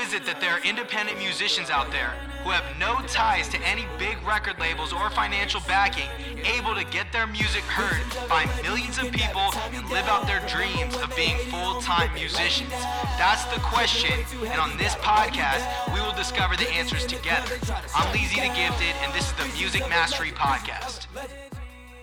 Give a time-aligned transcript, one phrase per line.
[0.00, 2.10] is it that there are independent musicians out there
[2.42, 6.08] who have no ties to any big record labels or financial backing,
[6.56, 10.96] able to get their music heard by millions of people and live out their dreams
[10.96, 12.72] of being full time musicians?
[13.20, 17.58] That's the question, and on this podcast, we will discover the answers together.
[17.94, 21.06] I'm Leezy the Gifted, and this is the Music Mastery Podcast.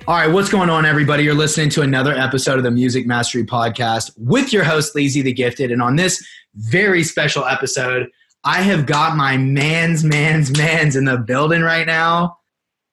[0.07, 1.25] All right, what's going on, everybody?
[1.25, 5.33] You're listening to another episode of the Music Mastery Podcast with your host, Leezy the
[5.33, 5.69] Gifted.
[5.69, 8.07] And on this very special episode,
[8.45, 12.37] I have got my man's, man's, man's in the building right now.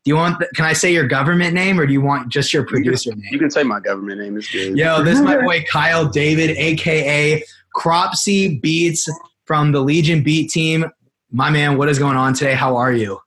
[0.05, 2.53] Do you want, the, can I say your government name or do you want just
[2.53, 3.33] your producer you can, name?
[3.33, 4.37] You can say my government name.
[4.37, 4.77] It's good.
[4.77, 7.45] Yo, this is my boy Kyle David, aka
[7.77, 9.09] KROPSi Beats
[9.45, 10.85] from the Legion Beat team.
[11.31, 12.55] My man, what is going on today?
[12.55, 13.21] How are you?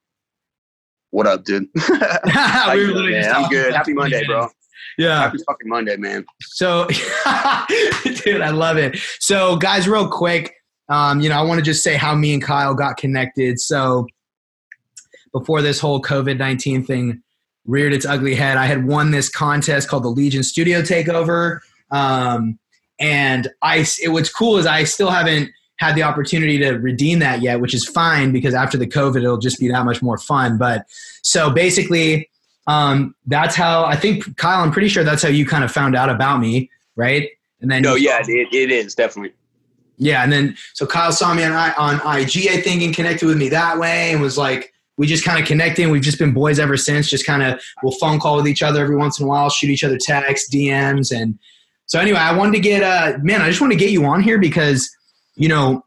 [1.17, 1.67] What up, dude?
[1.73, 3.73] we we were literally I'm good.
[3.73, 4.49] Happy Monday, bro.
[4.99, 5.21] Yeah.
[5.21, 6.23] Happy fucking Monday, man.
[6.41, 6.85] So,
[8.23, 8.99] dude, I love it.
[9.19, 10.53] So, guys, real quick,
[10.89, 13.59] um, you know, I want to just say how me and Kyle got connected.
[13.59, 14.05] So,
[15.31, 17.23] before this whole COVID 19 thing
[17.65, 21.61] reared its ugly head, I had won this contest called the Legion Studio Takeover.
[21.89, 22.59] Um,
[22.99, 27.41] and I, it, what's cool is I still haven't had the opportunity to redeem that
[27.41, 30.57] yet, which is fine because after the COVID, it'll just be that much more fun.
[30.57, 30.85] But
[31.21, 32.29] so basically,
[32.67, 34.63] um, that's how I think Kyle.
[34.63, 37.29] I'm pretty sure that's how you kind of found out about me, right?
[37.61, 39.33] And then No, you- yeah, it, it is definitely.
[39.97, 43.25] yeah, and then so Kyle saw me on I- on IG, I think, and connected
[43.27, 45.89] with me that way, and was like, we just kind of connected.
[45.89, 47.07] We've just been boys ever since.
[47.09, 49.69] Just kind of we'll phone call with each other every once in a while, shoot
[49.69, 51.37] each other texts, DMs, and
[51.85, 54.21] so anyway, I wanted to get uh man, I just want to get you on
[54.21, 54.93] here because
[55.37, 55.83] you know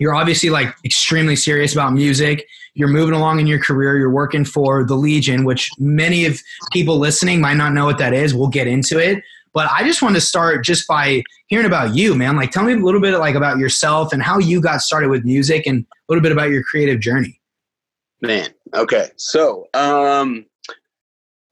[0.00, 2.48] you're obviously like extremely serious about music.
[2.74, 3.98] You're moving along in your career.
[3.98, 6.40] You're working for the Legion, which many of
[6.72, 8.34] people listening might not know what that is.
[8.34, 9.22] We'll get into it.
[9.52, 12.36] But I just want to start just by hearing about you, man.
[12.36, 15.24] Like, tell me a little bit like about yourself and how you got started with
[15.24, 17.40] music, and a little bit about your creative journey.
[18.22, 18.50] Man.
[18.74, 19.10] Okay.
[19.16, 20.46] So, um,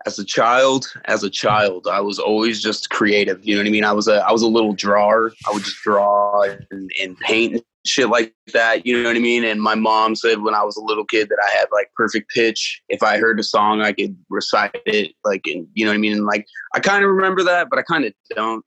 [0.07, 3.45] as a child, as a child, I was always just creative.
[3.45, 3.85] You know what I mean?
[3.85, 5.33] I was a I was a little drawer.
[5.47, 8.87] I would just draw and, and paint and shit like that.
[8.87, 9.45] You know what I mean?
[9.45, 12.31] And my mom said when I was a little kid that I had like perfect
[12.31, 12.81] pitch.
[12.89, 15.13] If I heard a song, I could recite it.
[15.25, 16.13] Like, and you know what I mean?
[16.13, 18.65] And like, I kind of remember that, but I kind of don't.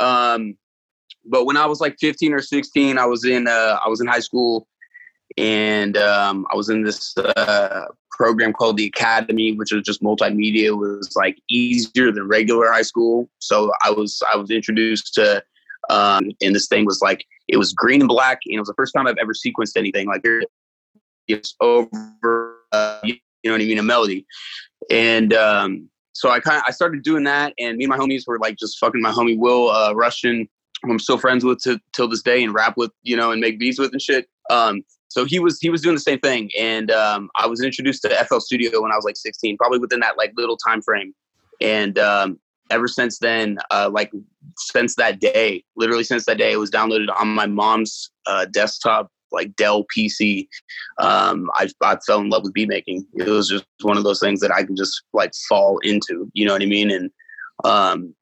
[0.00, 0.56] Um,
[1.24, 4.06] but when I was like 15 or 16, I was in uh, I was in
[4.06, 4.68] high school
[5.38, 10.64] and um, I was in this uh, program called the Academy, which was just multimedia.
[10.64, 13.30] It was like easier than regular high school.
[13.38, 15.42] So I was I was introduced to,
[15.90, 18.74] um, and this thing was like it was green and black, and it was the
[18.74, 20.22] first time I've ever sequenced anything like
[21.28, 24.26] it's over, uh, you know what I mean, a melody,
[24.90, 28.24] and um, so I kind of I started doing that, and me and my homies
[28.26, 30.48] were like just fucking my homie Will uh, Russian,
[30.82, 33.40] who I'm still friends with to, till this day, and rap with, you know, and
[33.40, 34.26] make beats with and shit.
[34.50, 38.02] Um, so he was he was doing the same thing, and um, I was introduced
[38.02, 41.14] to FL Studio when I was like 16, probably within that like little time frame,
[41.60, 42.38] and um,
[42.70, 44.12] ever since then, uh, like
[44.56, 49.10] since that day, literally since that day, it was downloaded on my mom's uh, desktop,
[49.32, 50.46] like Dell PC.
[50.98, 53.06] Um, I I fell in love with beat making.
[53.14, 56.30] It was just one of those things that I can just like fall into.
[56.34, 56.90] You know what I mean?
[56.90, 57.10] And
[57.64, 58.14] um,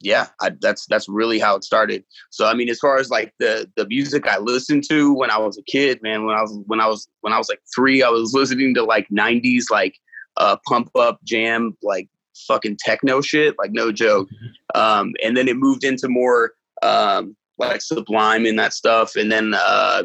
[0.00, 2.04] yeah, I, that's that's really how it started.
[2.30, 5.38] So I mean, as far as like the the music I listened to when I
[5.38, 8.02] was a kid, man, when I was when I was when I was like three,
[8.02, 9.96] I was listening to like '90s like
[10.38, 12.08] uh, pump up jam, like
[12.48, 14.28] fucking techno shit, like no joke.
[14.74, 16.52] Um, and then it moved into more
[16.82, 20.02] um, like Sublime and that stuff, and then uh,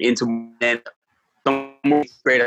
[0.00, 0.80] into then
[1.46, 2.42] some more straight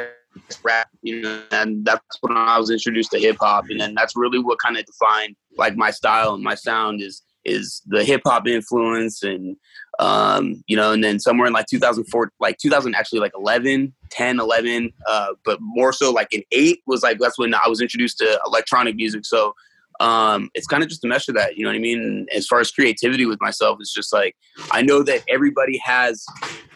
[0.63, 4.15] rap, you know, and that's when I was introduced to hip hop, and then that's
[4.15, 8.21] really what kind of defined like my style and my sound is is the hip
[8.25, 9.55] hop influence, and
[9.99, 14.39] um, you know, and then somewhere in like 2004, like 2000, actually like 11, 10,
[14.39, 18.17] 11, uh, but more so like in eight was like that's when I was introduced
[18.19, 19.53] to electronic music, so.
[19.99, 22.25] Um, it's kind of just a mesh of that, you know what I mean?
[22.35, 24.35] As far as creativity with myself, it's just like
[24.71, 26.25] I know that everybody has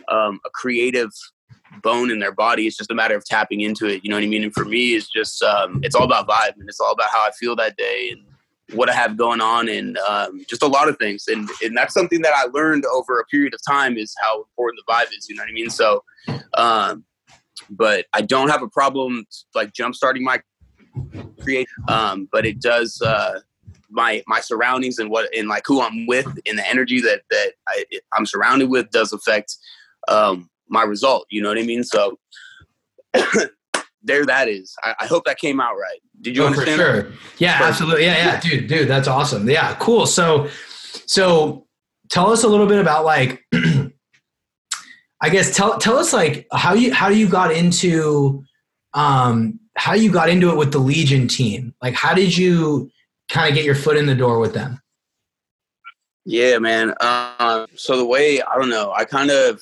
[0.08, 1.10] um, a creative
[1.78, 2.68] bone in their body.
[2.68, 4.04] It's just a matter of tapping into it.
[4.04, 4.44] You know what I mean?
[4.44, 7.20] And for me, it's just um, it's all about vibe and it's all about how
[7.20, 8.24] I feel that day and
[8.78, 11.26] what I have going on and um, just a lot of things.
[11.28, 14.82] And and that's something that I learned over a period of time is how important
[14.86, 15.28] the vibe is.
[15.30, 15.70] You know what I mean?
[15.70, 16.04] So,
[16.56, 17.06] um,
[17.70, 19.26] but I don't have a problem
[19.56, 20.42] like jump starting my
[21.42, 21.68] create.
[21.88, 23.02] Um, but it does.
[23.02, 23.40] Uh,
[23.90, 27.54] my my surroundings and what and like who I'm with and the energy that that
[27.68, 29.56] I, I'm surrounded with does affect
[30.08, 31.26] um, my result.
[31.30, 31.84] You know what I mean?
[31.84, 32.18] So
[34.04, 34.76] there that is.
[34.84, 36.00] I, I hope that came out right.
[36.22, 36.80] Did you Oh, for understand?
[36.82, 37.02] that?
[37.04, 37.14] sure.
[37.38, 37.70] Yeah, Perfect.
[37.72, 38.06] absolutely.
[38.06, 39.50] Yeah, yeah, dude, dude, that's awesome.
[39.50, 40.06] Yeah, cool.
[40.06, 40.50] So,
[41.06, 41.68] so
[42.10, 43.46] tell us a little bit about like,
[45.22, 48.44] I guess tell tell us like how you how you got into
[48.94, 51.74] um how you got into it with the Legion team.
[51.82, 52.92] Like how did you
[53.28, 54.80] kind of get your foot in the door with them?
[56.26, 56.94] Yeah, man.
[57.00, 59.62] Um, so the way I don't know, I kind of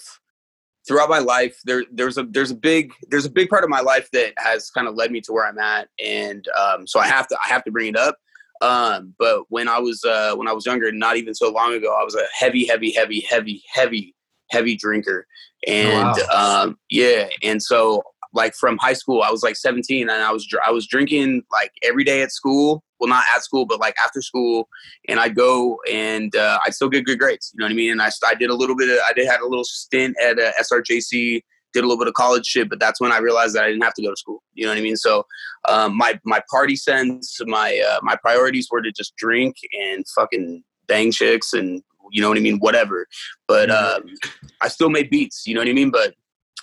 [0.88, 3.80] throughout my life there there's a there's a big there's a big part of my
[3.80, 7.08] life that has kind of led me to where I'm at, and um, so I
[7.08, 8.18] have to I have to bring it up.
[8.62, 11.96] Um, but when I was uh, when I was younger, not even so long ago,
[12.00, 14.16] I was a heavy, heavy, heavy, heavy, heavy,
[14.50, 15.28] heavy drinker,
[15.68, 16.64] and oh, wow.
[16.64, 18.02] um, yeah, and so
[18.34, 21.72] like from high school, I was like 17 and I was I was drinking like
[21.84, 22.84] every day at school.
[23.00, 24.69] Well, not at school, but like after school,
[25.09, 27.51] and I'd go and uh, I'd still get good grades.
[27.53, 27.92] You know what I mean?
[27.92, 28.89] And I I did a little bit.
[28.89, 31.42] Of, I did had a little stint at uh, SRJC.
[31.74, 33.83] Did a little bit of college shit, but that's when I realized that I didn't
[33.83, 34.42] have to go to school.
[34.53, 34.95] You know what I mean?
[34.95, 35.25] So
[35.68, 39.57] um, my my party sense, my uh, my priorities were to just drink
[39.92, 41.81] and fucking bang chicks and
[42.12, 43.07] you know what I mean, whatever.
[43.47, 44.07] But mm-hmm.
[44.07, 44.13] um,
[44.62, 45.45] I still made beats.
[45.45, 45.92] You know what I mean?
[45.92, 46.13] But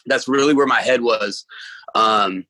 [0.07, 1.45] that's really where my head was
[1.95, 2.45] um,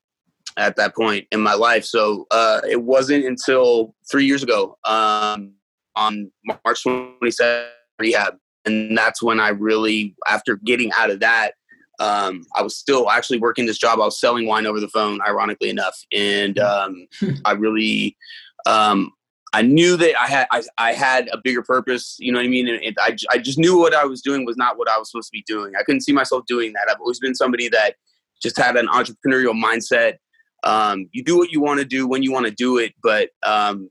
[0.57, 1.85] at that point in my life.
[1.85, 5.53] So uh, it wasn't until three years ago um,
[5.95, 7.67] on March 27th
[7.99, 8.35] rehab,
[8.65, 11.53] and that's when I really, after getting out of that,
[11.99, 13.99] um, I was still actually working this job.
[13.99, 17.07] I was selling wine over the phone, ironically enough, and um,
[17.45, 18.17] I really
[18.65, 19.11] um,
[19.53, 22.17] I knew that I had I, I had a bigger purpose.
[22.19, 22.67] You know what I mean?
[22.67, 25.11] And, and I I just knew what I was doing was not what I was
[25.11, 25.73] supposed to be doing.
[25.79, 26.87] I couldn't see myself doing that.
[26.89, 27.95] I've always been somebody that
[28.41, 30.15] just had an entrepreneurial mindset.
[30.63, 33.29] Um, you do what you want to do when you want to do it, but
[33.43, 33.89] um,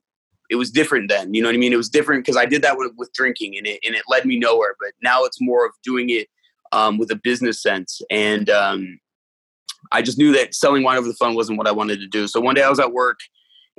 [0.51, 1.35] it was different then.
[1.35, 1.73] You know what I mean?
[1.73, 4.25] It was different because I did that with, with, drinking, and it and it led
[4.25, 4.75] me nowhere.
[4.81, 6.29] But now it's more of doing it
[6.73, 8.99] um, with a business sense, and um,
[9.93, 12.27] I just knew that selling wine over the phone wasn't what I wanted to do.
[12.27, 13.19] So one day I was at work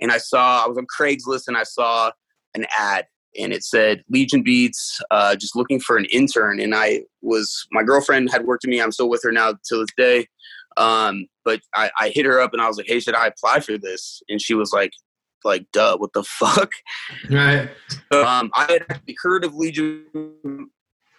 [0.02, 2.12] and I saw I was on Craigslist and I saw
[2.56, 3.08] an ad
[3.40, 6.60] and it said Legion Beats, uh, just looking for an intern.
[6.60, 8.82] And I was my girlfriend had worked with me.
[8.82, 10.28] I'm still with her now till this day.
[10.78, 13.60] Um, but I, I hit her up and I was like, "Hey, should I apply
[13.60, 14.94] for this?" And she was like,
[15.44, 16.72] "Like, duh, what the fuck?"
[17.30, 17.70] Right.
[18.12, 20.06] um, I had heard of Legion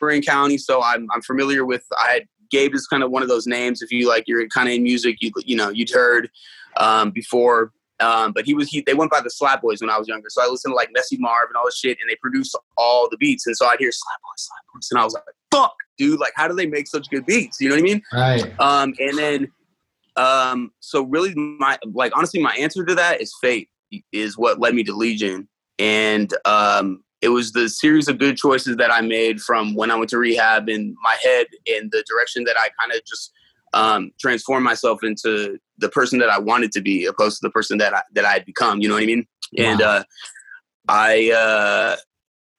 [0.00, 1.84] Marin County, so I'm I'm familiar with.
[1.98, 3.82] I had Gabe is kind of one of those names.
[3.82, 6.30] If you like, you're kind of in music, you you know, you'd heard
[6.76, 7.72] um, before.
[8.00, 10.28] Um, but he was he they went by the Slap Boys when I was younger.
[10.28, 13.08] So I listened to like Messy Marv and all this shit, and they produced all
[13.10, 13.46] the beats.
[13.46, 16.18] And so I'd hear Slap Boys, Slap Boys, and I was like, "Fuck, dude!
[16.18, 17.60] Like, how do they make such good beats?
[17.60, 18.60] You know what I mean?" Right.
[18.60, 19.52] Um, and then,
[20.16, 23.68] um, so really, my like honestly, my answer to that is fate.
[24.12, 25.48] Is what led me to Legion,
[25.78, 29.94] and um, it was the series of good choices that I made from when I
[29.94, 33.32] went to rehab in my head in the direction that I kind of just
[33.74, 37.76] um, transform myself into the person that I wanted to be, opposed to the person
[37.78, 38.80] that I, that I had become.
[38.80, 39.26] You know what I mean?
[39.52, 39.64] Wow.
[39.64, 40.04] And uh,
[40.88, 41.96] I uh,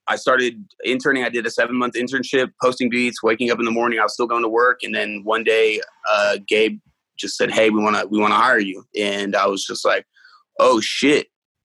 [0.07, 1.23] I started interning.
[1.23, 3.99] I did a seven month internship, posting beats, waking up in the morning.
[3.99, 6.79] I was still going to work, and then one day, uh, Gabe
[7.17, 9.85] just said, "Hey, we want to we want to hire you," and I was just
[9.85, 10.05] like,
[10.59, 11.27] "Oh shit!"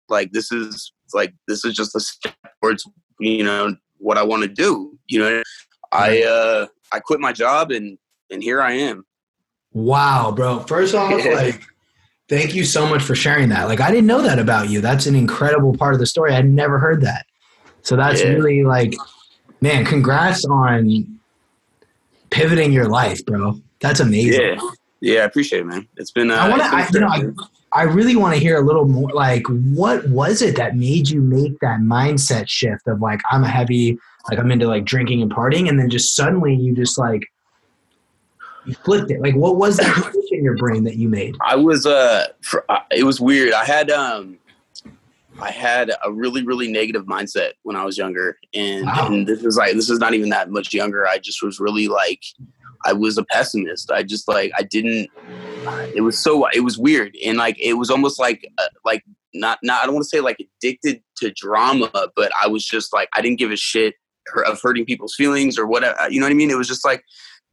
[0.08, 2.88] Like this is like this is just a step towards
[3.20, 4.98] you know what I want to do.
[5.08, 5.44] You know,
[5.92, 7.98] I uh, I quit my job and
[8.30, 9.04] and here I am.
[9.74, 10.60] Wow, bro.
[10.62, 11.62] First off, like,
[12.28, 13.68] thank you so much for sharing that.
[13.68, 14.82] Like, I didn't know that about you.
[14.82, 16.34] That's an incredible part of the story.
[16.34, 17.26] I'd never heard that.
[17.84, 18.30] So that's yeah.
[18.30, 18.94] really like,
[19.62, 21.20] man, congrats on
[22.30, 23.60] pivoting your life, bro.
[23.80, 24.42] That's amazing.
[24.42, 24.70] Yeah.
[25.02, 25.88] Yeah, I appreciate it, man.
[25.98, 26.30] It's been.
[26.30, 29.10] Uh, I want to, you know, I, I really want to hear a little more.
[29.10, 33.50] Like, what was it that made you make that mindset shift of like, I'm a
[33.50, 33.98] heavy,
[34.30, 37.31] like, I'm into like drinking and partying, and then just suddenly you just like
[38.66, 39.22] you flipped it.
[39.22, 41.36] Like, what was that switch in your brain that you made?
[41.46, 43.54] I was uh, for, uh, it was weird.
[43.54, 44.38] I had um,
[45.42, 49.08] I had a really really negative mindset when I was younger, and, wow.
[49.08, 51.08] and this was like this is not even that much younger.
[51.08, 52.22] I just was really like,
[52.86, 53.92] I was a pessimist.
[53.92, 55.10] I just like I didn't.
[55.96, 59.04] It was so it was weird, and like it was almost like uh, like
[59.34, 62.94] not not I don't want to say like addicted to drama, but I was just
[62.94, 63.96] like I didn't give a shit
[64.46, 65.98] of hurting people's feelings or whatever.
[66.10, 66.52] You know what I mean?
[66.52, 67.04] It was just like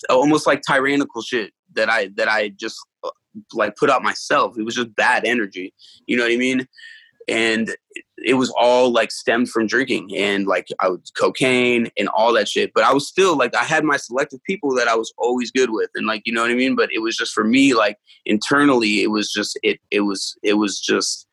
[0.08, 3.10] almost like tyrannical shit that I that I just uh,
[3.52, 4.58] like put out myself.
[4.58, 5.72] It was just bad energy.
[6.06, 6.66] You know what I mean?
[7.28, 7.76] And
[8.16, 12.48] it was all like stemmed from drinking and like I was cocaine and all that
[12.48, 12.72] shit.
[12.74, 15.70] But I was still like I had my selective people that I was always good
[15.70, 16.74] with and like you know what I mean.
[16.74, 20.54] But it was just for me like internally it was just it it was it
[20.54, 21.26] was just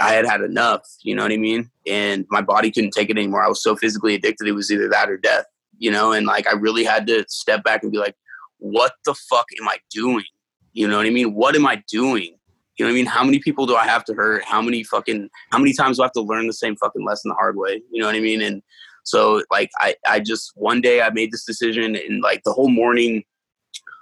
[0.00, 0.82] I had had enough.
[1.02, 1.70] You know what I mean?
[1.86, 3.44] And my body couldn't take it anymore.
[3.44, 4.48] I was so physically addicted.
[4.48, 5.46] It was either that or death
[5.78, 8.16] you know, and like I really had to step back and be like,
[8.58, 10.24] what the fuck am I doing?
[10.72, 11.34] You know what I mean?
[11.34, 12.36] What am I doing?
[12.76, 13.06] You know what I mean?
[13.06, 14.44] How many people do I have to hurt?
[14.44, 17.30] How many fucking how many times do I have to learn the same fucking lesson
[17.30, 17.82] the hard way?
[17.90, 18.40] You know what I mean?
[18.42, 18.62] And
[19.04, 22.68] so like I I just one day I made this decision and like the whole
[22.68, 23.24] morning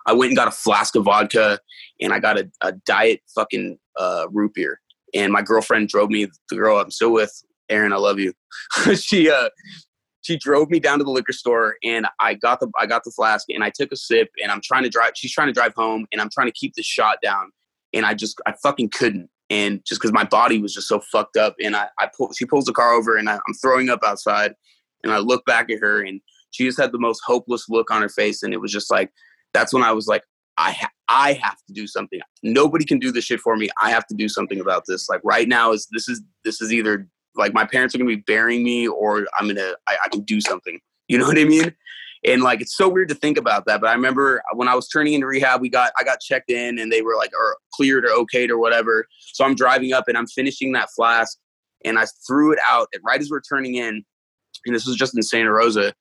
[0.06, 1.58] I went and got a flask of vodka
[2.00, 4.80] and I got a, a diet fucking uh, root beer.
[5.14, 7.32] And my girlfriend drove me, the girl I'm still with,
[7.68, 8.32] Erin, I love you.
[8.94, 9.48] she uh,
[10.26, 13.12] she drove me down to the liquor store and I got the I got the
[13.12, 15.12] flask and I took a sip and I'm trying to drive.
[15.14, 17.52] She's trying to drive home and I'm trying to keep the shot down
[17.92, 19.30] and I just I fucking couldn't.
[19.50, 22.44] And just because my body was just so fucked up and I I pull she
[22.44, 24.54] pulls the car over and I, I'm throwing up outside
[25.04, 28.02] and I look back at her and she just had the most hopeless look on
[28.02, 29.12] her face and it was just like
[29.54, 30.24] that's when I was like
[30.58, 32.18] I ha- I have to do something.
[32.42, 33.68] Nobody can do this shit for me.
[33.80, 35.08] I have to do something about this.
[35.08, 37.06] Like right now is this is this is either
[37.36, 40.40] like my parents are gonna be burying me or I'm gonna I, I can do
[40.40, 40.80] something.
[41.08, 41.74] You know what I mean?
[42.24, 43.80] And like it's so weird to think about that.
[43.80, 46.78] But I remember when I was turning into rehab, we got I got checked in
[46.78, 49.06] and they were like or cleared or okayed or whatever.
[49.18, 51.38] So I'm driving up and I'm finishing that flask
[51.84, 54.04] and I threw it out and right as we're turning in.
[54.64, 55.94] And this was just in Santa Rosa.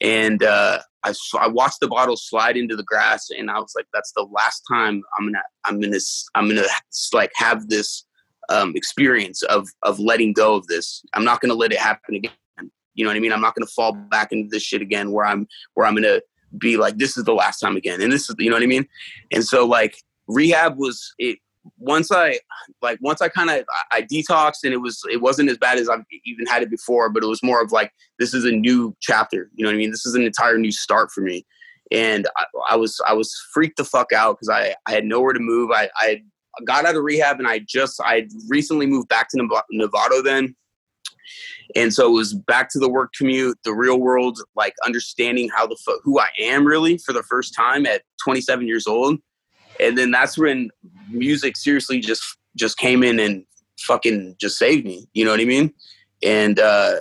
[0.00, 3.86] And uh, I, I watched the bottle slide into the grass and I was like,
[3.92, 5.98] that's the last time I'm gonna I'm gonna
[6.34, 6.66] I'm gonna
[7.12, 8.04] like have this
[8.50, 11.02] um, experience of of letting go of this.
[11.14, 12.32] I'm not going to let it happen again.
[12.94, 13.32] You know what I mean?
[13.32, 16.02] I'm not going to fall back into this shit again where I'm where I'm going
[16.02, 16.22] to
[16.58, 18.02] be like this is the last time again.
[18.02, 18.86] And this is you know what I mean?
[19.32, 21.38] And so like rehab was it
[21.78, 22.38] once I
[22.82, 25.88] like once I kind of I detoxed and it was it wasn't as bad as
[25.88, 28.96] I've even had it before, but it was more of like this is a new
[29.00, 29.50] chapter.
[29.54, 29.90] You know what I mean?
[29.90, 31.46] This is an entire new start for me.
[31.92, 35.32] And I, I was I was freaked the fuck out because I I had nowhere
[35.32, 35.70] to move.
[35.70, 36.22] I I had
[36.64, 40.54] got out of rehab and I just I recently moved back to Nevada then.
[41.76, 45.66] And so it was back to the work commute, the real world, like understanding how
[45.66, 49.18] the who I am really for the first time at 27 years old.
[49.78, 50.70] And then that's when
[51.08, 52.22] music seriously just
[52.56, 53.44] just came in and
[53.78, 55.08] fucking just saved me.
[55.12, 55.72] You know what I mean?
[56.22, 56.96] And uh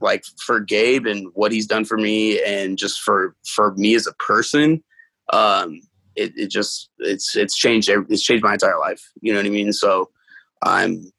[0.00, 4.06] like for Gabe and what he's done for me and just for for me as
[4.06, 4.82] a person,
[5.32, 5.80] um
[6.16, 9.02] it, it just it's it's changed it's changed my entire life.
[9.20, 9.72] You know what I mean?
[9.72, 10.10] So
[10.62, 11.10] I'm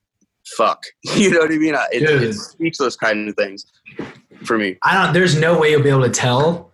[0.57, 0.83] fuck.
[1.15, 1.75] You know what I mean?
[1.91, 3.65] It, it's speechless kind of things
[4.43, 4.77] for me.
[4.83, 5.13] I don't.
[5.13, 6.71] There's no way you'll be able to tell,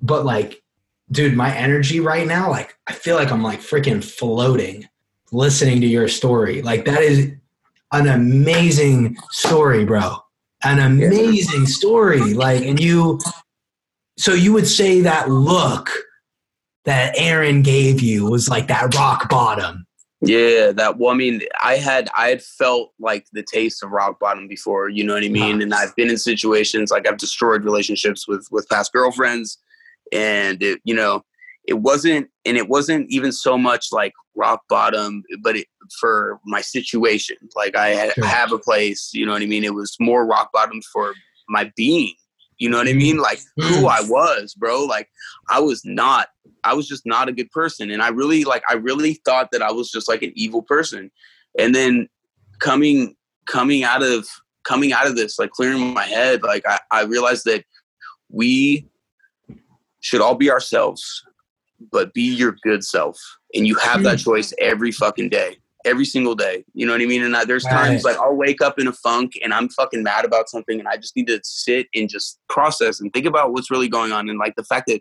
[0.00, 0.62] but like,
[1.10, 4.88] dude, my energy right now, like, I feel like I'm like freaking floating,
[5.32, 6.62] listening to your story.
[6.62, 7.32] Like that is
[7.92, 10.16] an amazing story, bro.
[10.62, 12.34] An amazing story.
[12.34, 13.18] Like, and you.
[14.18, 15.90] So you would say that look
[16.84, 19.86] that Erin gave you was like that rock bottom.
[20.22, 24.20] Yeah, that well, I mean, I had I had felt like the taste of rock
[24.20, 25.58] bottom before, you know what I mean?
[25.58, 25.62] Nice.
[25.62, 29.58] And I've been in situations like I've destroyed relationships with with past girlfriends
[30.12, 31.24] and it, you know,
[31.66, 35.66] it wasn't and it wasn't even so much like rock bottom, but it,
[35.98, 37.36] for my situation.
[37.56, 38.24] Like I, had, sure.
[38.24, 39.64] I have a place, you know what I mean?
[39.64, 41.14] It was more rock bottom for
[41.48, 42.14] my being.
[42.58, 43.16] You know what I mean?
[43.16, 43.88] Like who mm.
[43.88, 44.84] I was, bro.
[44.84, 45.08] Like
[45.48, 46.28] I was not
[46.64, 47.90] I was just not a good person.
[47.90, 51.10] And I really like I really thought that I was just like an evil person.
[51.58, 52.08] And then
[52.60, 53.16] coming
[53.46, 54.26] coming out of
[54.64, 57.64] coming out of this, like clearing my head, like I, I realized that
[58.28, 58.86] we
[60.00, 61.24] should all be ourselves,
[61.90, 63.18] but be your good self.
[63.54, 64.24] And you have that mm.
[64.24, 66.64] choice every fucking day every single day.
[66.74, 67.22] You know what I mean?
[67.22, 70.24] And I, there's times like I'll wake up in a funk and I'm fucking mad
[70.24, 73.70] about something and I just need to sit and just process and think about what's
[73.70, 75.00] really going on and like the fact that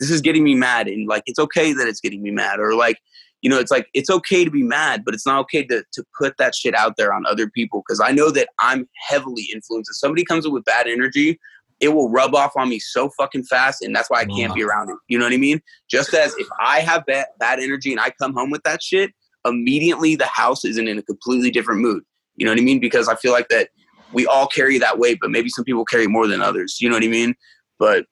[0.00, 2.74] this is getting me mad and like it's okay that it's getting me mad or
[2.74, 2.98] like
[3.42, 6.04] you know it's like it's okay to be mad but it's not okay to, to
[6.18, 9.90] put that shit out there on other people because i know that i'm heavily influenced
[9.90, 11.38] if somebody comes up with bad energy
[11.78, 14.62] it will rub off on me so fucking fast and that's why i can't be
[14.62, 17.92] around it you know what i mean just as if i have bad, bad energy
[17.92, 19.10] and i come home with that shit
[19.44, 22.02] immediately the house isn't in a completely different mood.
[22.36, 22.80] You know what I mean?
[22.80, 23.68] Because I feel like that
[24.12, 26.78] we all carry that weight, but maybe some people carry more than others.
[26.80, 27.34] You know what I mean?
[27.78, 28.06] But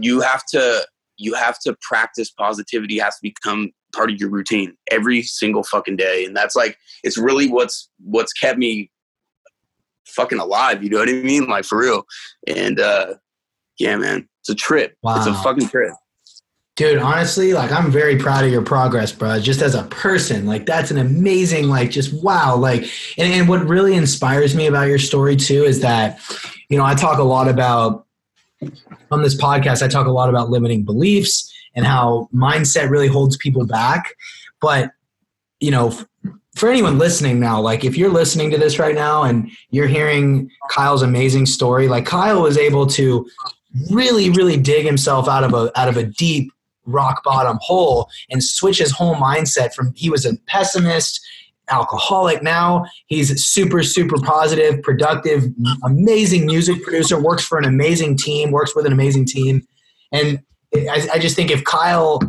[0.00, 0.86] you have to
[1.16, 5.96] you have to practice positivity has to become part of your routine every single fucking
[5.96, 8.90] day and that's like it's really what's what's kept me
[10.06, 12.04] fucking alive you know what i mean like for real
[12.46, 13.14] and uh
[13.78, 15.16] yeah man it's a trip wow.
[15.16, 15.92] it's a fucking trip
[16.78, 19.40] Dude, honestly, like I'm very proud of your progress, bro.
[19.40, 22.54] Just as a person, like that's an amazing, like just wow.
[22.54, 22.82] Like,
[23.18, 26.20] and, and what really inspires me about your story too is that,
[26.68, 28.06] you know, I talk a lot about
[29.10, 33.36] on this podcast, I talk a lot about limiting beliefs and how mindset really holds
[33.36, 34.14] people back.
[34.60, 34.90] But,
[35.60, 35.96] you know,
[36.56, 40.50] for anyone listening now, like if you're listening to this right now and you're hearing
[40.70, 43.28] Kyle's amazing story, like Kyle was able to
[43.90, 46.52] really, really dig himself out of a out of a deep
[46.86, 51.20] rock bottom hole and switch his whole mindset from he was a pessimist
[51.70, 55.44] alcoholic now he's super super positive productive
[55.84, 59.66] amazing music producer works for an amazing team works with an amazing team
[60.12, 60.40] and
[60.74, 62.20] I, I just think if kyle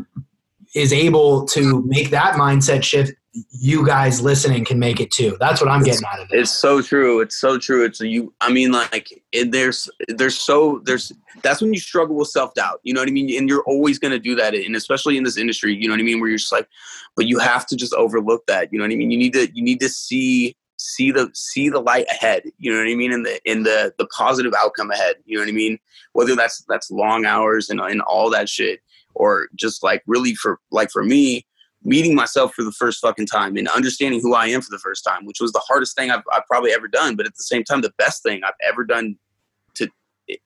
[0.75, 3.13] is able to make that mindset shift,
[3.51, 5.38] you guys listening can make it too.
[5.39, 6.39] That's what I'm getting out of it.
[6.39, 7.22] It's so true.
[7.22, 7.86] It's so true.
[7.86, 8.34] It's you.
[8.41, 12.79] I mean, like it, there's there's so there's that's when you struggle with self doubt.
[12.84, 13.38] You know what I mean?
[13.38, 15.75] And you're always going to do that, and especially in this industry.
[15.75, 16.19] You know what I mean?
[16.19, 16.67] Where you're just like,
[17.15, 18.72] but you have to just overlook that.
[18.72, 19.12] You know what I mean?
[19.12, 22.43] You need to you need to see see the see the light ahead.
[22.58, 23.12] You know what I mean?
[23.12, 25.15] In the in the the positive outcome ahead.
[25.25, 25.79] You know what I mean?
[26.13, 28.79] Whether that's that's long hours and and all that shit,
[29.13, 31.46] or just like really for like for me
[31.84, 35.03] meeting myself for the first fucking time and understanding who I am for the first
[35.03, 37.63] time, which was the hardest thing I've, I've probably ever done, but at the same
[37.63, 39.17] time, the best thing I've ever done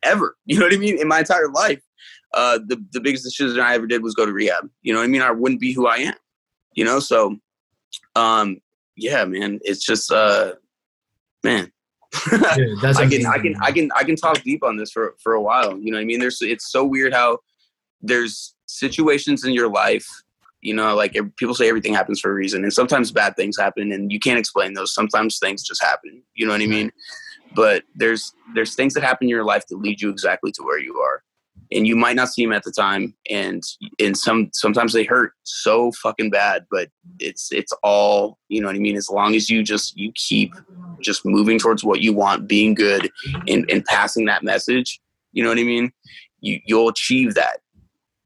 [0.01, 0.99] ever, you know what I mean?
[0.99, 1.81] In my entire life,
[2.33, 4.69] uh, the, the biggest decision I ever did was go to rehab.
[4.81, 5.21] You know what I mean?
[5.21, 6.15] I wouldn't be who I am,
[6.73, 6.99] you know?
[6.99, 7.37] So,
[8.15, 8.59] um,
[8.95, 10.53] yeah, man, it's just, uh,
[11.43, 11.71] man,
[12.29, 15.33] Dude, I can, I can, I can, I can talk deep on this for, for
[15.33, 15.79] a while.
[15.79, 16.19] You know what I mean?
[16.19, 17.39] There's, it's so weird how
[18.03, 20.07] there's situations in your life
[20.63, 23.91] you know like people say everything happens for a reason and sometimes bad things happen
[23.91, 26.91] and you can't explain those sometimes things just happen you know what i mean
[27.55, 30.79] but there's there's things that happen in your life that lead you exactly to where
[30.79, 31.23] you are.
[31.71, 33.63] And you might not see them at the time and
[33.99, 38.75] and some sometimes they hurt so fucking bad but it's it's all you know what
[38.75, 38.95] i mean?
[38.95, 40.53] As long as you just you keep
[40.99, 43.09] just moving towards what you want being good
[43.47, 44.99] and and passing that message
[45.31, 45.91] you know what i mean?
[46.41, 47.59] You you'll achieve that.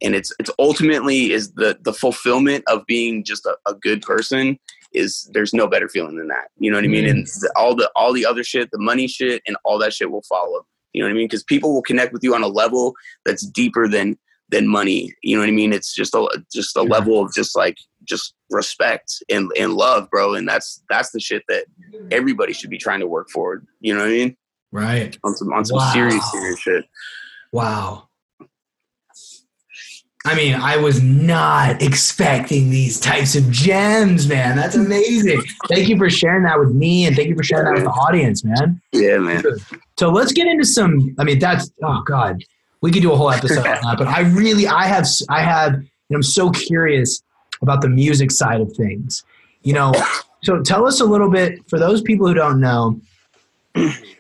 [0.02, 4.60] And it's it's ultimately is the the fulfillment of being just a, a good person
[4.94, 7.06] is there's no better feeling than that you know what i mean?
[7.06, 7.40] And mm-hmm.
[7.42, 10.24] the, all the all the other shit the money shit and all that shit will
[10.24, 11.28] follow you know what i mean?
[11.28, 12.94] Because people will connect with you on a level
[13.26, 14.18] that's deeper than
[14.50, 15.74] than money you know what i mean?
[15.74, 16.90] It's just a just a yeah.
[16.90, 21.44] level of just like just respect and, and love bro and that's that's the shit
[21.50, 21.66] that
[22.12, 24.38] everybody should be trying to work for you know what i mean?
[24.72, 25.18] Right.
[25.24, 25.94] On some on some wow.
[25.94, 26.86] serious serious shit.
[27.52, 28.07] Wow
[30.28, 34.58] I mean, I was not expecting these types of gems, man.
[34.58, 35.42] That's amazing.
[35.70, 37.92] thank you for sharing that with me and thank you for sharing that with the
[37.92, 38.82] audience, man.
[38.92, 39.42] Yeah, man.
[39.98, 42.44] So let's get into some I mean, that's oh god.
[42.82, 45.76] We could do a whole episode on that, but I really I have I have
[45.76, 47.24] you know, I'm so curious
[47.62, 49.24] about the music side of things.
[49.62, 49.94] You know,
[50.44, 53.00] so tell us a little bit for those people who don't know,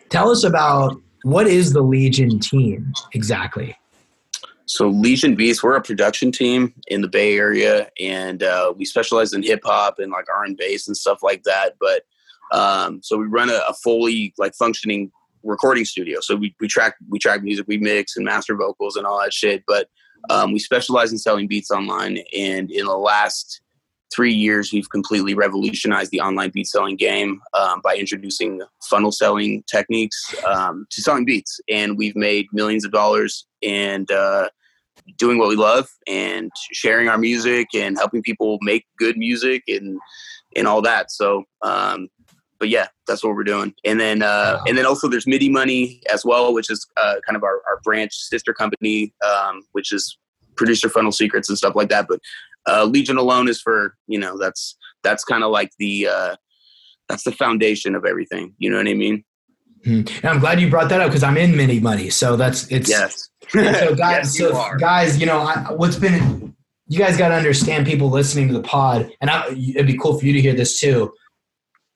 [0.10, 3.76] tell us about what is the Legion team exactly?
[4.68, 9.32] So Legion Beats, we're a production team in the Bay Area, and uh, we specialize
[9.32, 11.76] in hip hop and like R and bass and stuff like that.
[11.80, 12.04] But
[12.52, 15.10] um, so we run a, a, fully like functioning
[15.44, 16.20] recording studio.
[16.20, 19.34] So we, we track we track music, we mix and master vocals and all that
[19.34, 19.64] shit.
[19.66, 19.90] But
[20.30, 23.62] um, we specialize in selling beats online, and in the last
[24.13, 29.63] three years, we've completely revolutionized the online beat selling game um, by introducing funnel selling
[29.70, 34.50] techniques um, to selling beats, and we've made millions of dollars and uh,
[35.17, 40.00] doing what we love and sharing our music and helping people make good music and
[40.56, 41.12] and all that.
[41.12, 42.10] So, um,
[42.60, 43.74] but yeah, that's what we're doing.
[43.86, 47.36] And then uh, and then also there's MIDI Money as well, which is uh, kind
[47.36, 50.17] of our, our branch sister company, um, which is
[50.56, 52.08] producer funnel secrets and stuff like that.
[52.08, 52.20] But
[52.68, 56.36] uh, Legion alone is for you know that's that's kind of like the uh,
[57.10, 58.54] that's the foundation of everything.
[58.58, 59.24] You know what I mean?
[59.86, 60.26] Mm-hmm.
[60.26, 62.90] And I'm glad you brought that up because I'm in MIDI Money, so that's it's
[62.90, 63.30] yes.
[63.50, 63.64] so
[63.96, 66.56] guys, yes, so you guys, you know I, what's been
[66.88, 70.20] you guys got to understand people listening to the pod, and I, it'd be cool
[70.20, 71.14] for you to hear this too.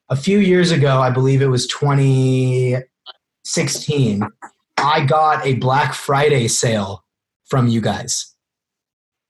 [0.09, 4.27] A few years ago, I believe it was 2016,
[4.77, 7.05] I got a Black Friday sale
[7.45, 8.30] from you guys.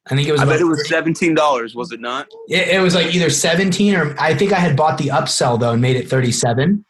[0.08, 0.42] I think it was.
[0.42, 1.76] I bet it was seventeen dollars.
[1.76, 2.28] Was it not?
[2.50, 5.74] It, it, was like either seventeen or I think I had bought the upsell though
[5.74, 6.84] and made it thirty-seven.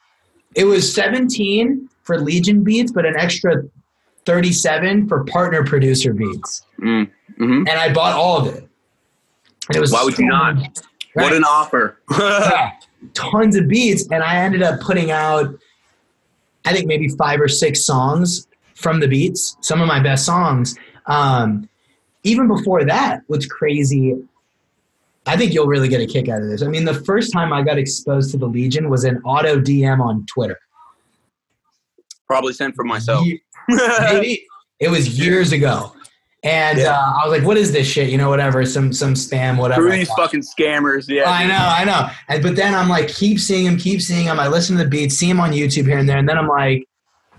[0.56, 3.63] It was seventeen for Legion beats, but an extra
[4.26, 6.65] thirty-seven for partner producer beats.
[6.80, 7.67] Mm, mm-hmm.
[7.67, 8.67] And I bought all of it.
[9.67, 10.56] And it was why would you not?
[11.13, 11.24] Right?
[11.24, 12.00] What an offer!
[12.17, 12.71] yeah,
[13.13, 15.54] tons of beats, and I ended up putting out,
[16.63, 19.58] I think maybe five or six songs from the beats.
[19.60, 20.78] Some of my best songs.
[21.08, 21.67] Um,
[22.23, 24.15] even before that, what's crazy,
[25.25, 26.63] I think you'll really get a kick out of this.
[26.63, 29.99] I mean, the first time I got exposed to the Legion was an auto DM
[30.03, 30.60] on Twitter.
[32.27, 33.27] Probably sent from myself.
[33.67, 34.45] Maybe.
[34.79, 35.93] It was years ago.
[36.43, 36.97] And yeah.
[36.97, 38.10] uh, I was like, "What is this shit?
[38.10, 41.29] You know, whatever, some some spam, whatever." These fucking scammers, yeah.
[41.29, 42.10] I know, I know.
[42.29, 44.39] And, but then I'm like, keep seeing him, keep seeing him.
[44.39, 46.47] I listen to the beats, see him on YouTube here and there, and then I'm
[46.47, 46.88] like,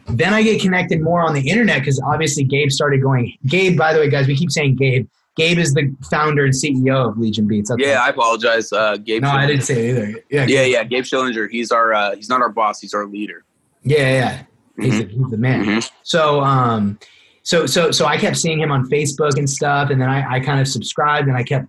[0.06, 3.36] then I get connected more on the internet because obviously Gabe started going.
[3.46, 5.08] Gabe, by the way, guys, we keep saying Gabe.
[5.36, 7.70] Gabe is the founder and CEO of Legion Beats.
[7.70, 9.22] That's yeah, I apologize, uh, Gabe.
[9.22, 9.38] No, Schillinger.
[9.38, 10.24] I didn't say it either.
[10.30, 10.84] Yeah, yeah, yeah.
[10.84, 11.48] Gabe Schillinger.
[11.50, 11.94] He's our.
[11.94, 12.80] Uh, he's not our boss.
[12.80, 13.44] He's our leader.
[13.82, 14.42] Yeah, yeah.
[14.78, 15.00] He's, mm-hmm.
[15.00, 15.64] the, he's the man.
[15.64, 15.96] Mm-hmm.
[16.02, 16.98] So, um,
[17.42, 20.40] so, so, so I kept seeing him on Facebook and stuff, and then I, I
[20.40, 21.66] kind of subscribed, and I kept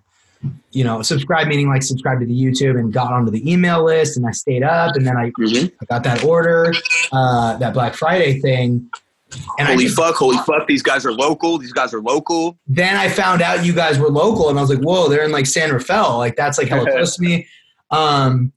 [0.71, 4.17] you know, subscribe meaning like subscribe to the YouTube and got onto the email list
[4.17, 5.71] and I stayed up and then I, Mhm.
[5.81, 6.73] I got that order,
[7.11, 8.89] uh, that Black Friday thing.
[9.57, 11.57] And I holy just- fuck, holy fuck, these guys are local.
[11.57, 12.57] These guys are local.
[12.67, 15.31] then I found out you guys were local, and I was like, "Whoa, they're in
[15.31, 17.47] like San Rafael, like that's like hella close to me."
[17.89, 18.51] Um,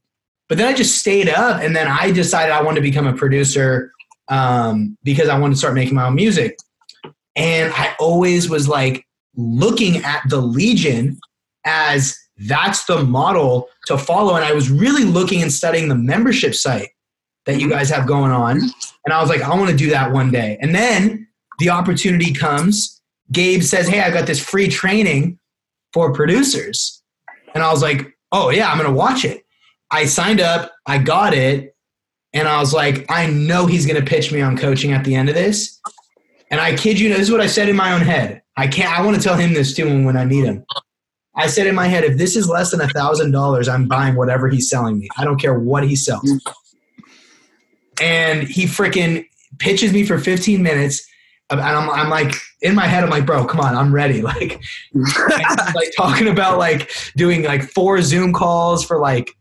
[0.49, 3.13] but then I just stayed up, and then I decided I wanted to become a
[3.13, 3.91] producer
[4.29, 6.57] um, because I wanted to start making my own music.
[7.35, 11.19] And I always was like looking at the Legion
[11.67, 16.55] as that's the model to follow, and I was really looking and studying the membership
[16.55, 16.89] site
[17.45, 18.59] that you guys have going on,
[19.05, 20.57] and I was like, I want to do that one day.
[20.61, 21.27] And then
[21.59, 22.97] the opportunity comes
[23.31, 25.39] Gabe says, Hey, I got this free training
[25.93, 27.01] for producers.
[27.53, 29.43] And I was like, Oh, yeah, I'm going to watch it.
[29.89, 31.75] I signed up, I got it,
[32.33, 35.15] and I was like, I know he's going to pitch me on coaching at the
[35.15, 35.79] end of this.
[36.51, 38.41] And I kid you, know, this is what I said in my own head.
[38.57, 40.65] I can't, I want to tell him this too when, when I meet him.
[41.37, 44.15] I said in my head, if this is less than a thousand dollars, I'm buying
[44.15, 45.07] whatever he's selling me.
[45.17, 46.27] I don't care what he sells.
[48.01, 49.25] And he freaking
[49.59, 51.07] pitches me for 15 minutes
[51.49, 54.61] and I'm, I'm like in my head i'm like bro come on i'm ready like
[55.73, 59.31] like talking about like doing like four zoom calls for like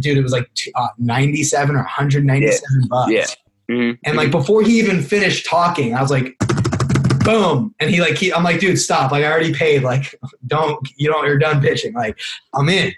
[0.00, 3.26] dude it was like uh, 97 or 197 bucks Yeah.
[3.68, 3.98] Mhm.
[4.04, 6.34] and like before he even finished talking i was like
[7.24, 7.74] boom.
[7.80, 9.10] And he like he, i'm like dude stop.
[9.10, 9.82] Like i already paid.
[9.82, 11.94] Like don't you don't you're done pitching.
[11.94, 12.18] Like
[12.54, 12.92] i'm in.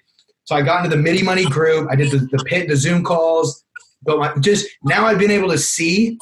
[0.44, 1.88] So i got into the midi money group.
[1.90, 3.64] I did the, the pit the zoom calls.
[4.02, 6.18] But my, just now i've been able to see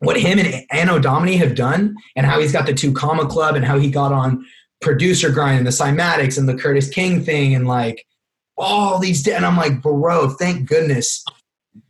[0.00, 3.54] what him and Anno Domini have done and how he's got the two comma club
[3.54, 4.44] and how he got on
[4.80, 8.04] producer grind and the cymatics and the Curtis King thing and like
[8.58, 11.24] all these and I'm like bro thank goodness.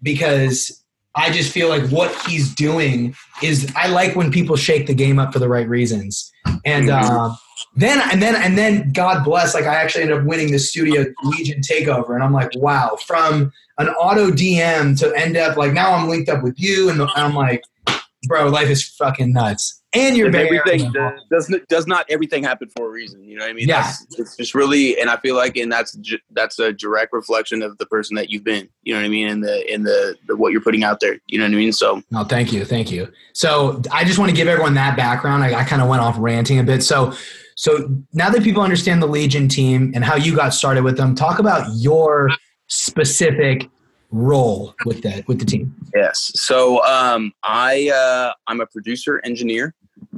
[0.03, 0.82] Because
[1.15, 5.19] I just feel like what he's doing is I like when people shake the game
[5.19, 6.33] up for the right reasons
[6.65, 7.35] and uh,
[7.77, 11.05] then and then and then God bless like I actually ended up winning the studio
[11.25, 15.93] Legion takeover and I'm like wow from an auto DM to end up like now
[15.93, 17.63] I'm linked up with you and I'm like
[18.25, 19.82] bro, life is fucking nuts.
[19.95, 21.17] And you're But Bay everything Area.
[21.31, 23.23] does, does does not everything happen for a reason.
[23.25, 23.69] You know what I mean?
[23.69, 23.83] Yeah.
[23.83, 25.99] That's, it's just really, and I feel like, and that's
[26.31, 28.69] that's a direct reflection of the person that you've been.
[28.85, 29.29] You know what I mean?
[29.29, 31.19] And the in the, the what you're putting out there.
[31.27, 31.73] You know what I mean?
[31.73, 33.09] So No, thank you, thank you.
[33.35, 35.43] So I just want to give everyone that background.
[35.43, 36.83] I, I kind of went off ranting a bit.
[36.83, 37.13] So,
[37.55, 41.15] so now that people understand the Legion team and how you got started with them,
[41.15, 42.31] talk about your
[42.69, 43.69] specific
[44.11, 45.75] role with that with the team.
[45.95, 46.33] Yes.
[46.35, 49.75] So um, I uh, I'm a producer engineer,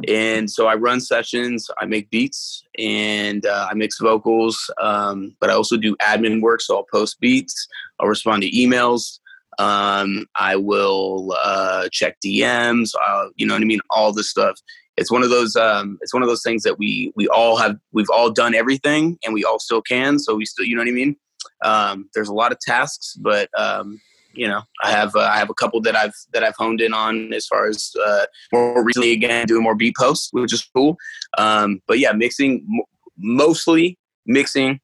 [0.09, 1.71] and so I run sessions.
[1.81, 4.71] I make beats and uh, I mix vocals.
[4.81, 6.61] Um, but I also do admin work.
[6.61, 7.69] So I'll post beats.
[8.01, 9.21] I'll respond to emails.
[9.59, 12.91] Um, I will uh, check DMs.
[13.07, 13.81] Uh, you know what I mean?
[13.91, 14.59] All this stuff.
[14.97, 15.55] It's one of those.
[15.57, 17.77] Um, it's one of those things that we we all have.
[17.93, 20.19] We've all done everything, and we all still can.
[20.19, 21.17] So we still, you know what I mean?
[21.65, 24.01] Um, there's a lot of tasks, but um,
[24.37, 26.93] you know i have uh, i have a couple that i've that i've honed in
[26.93, 30.97] on as far as uh more recently again doing more beat posts which is cool
[31.39, 34.81] um but yeah mixing mo- mostly mixing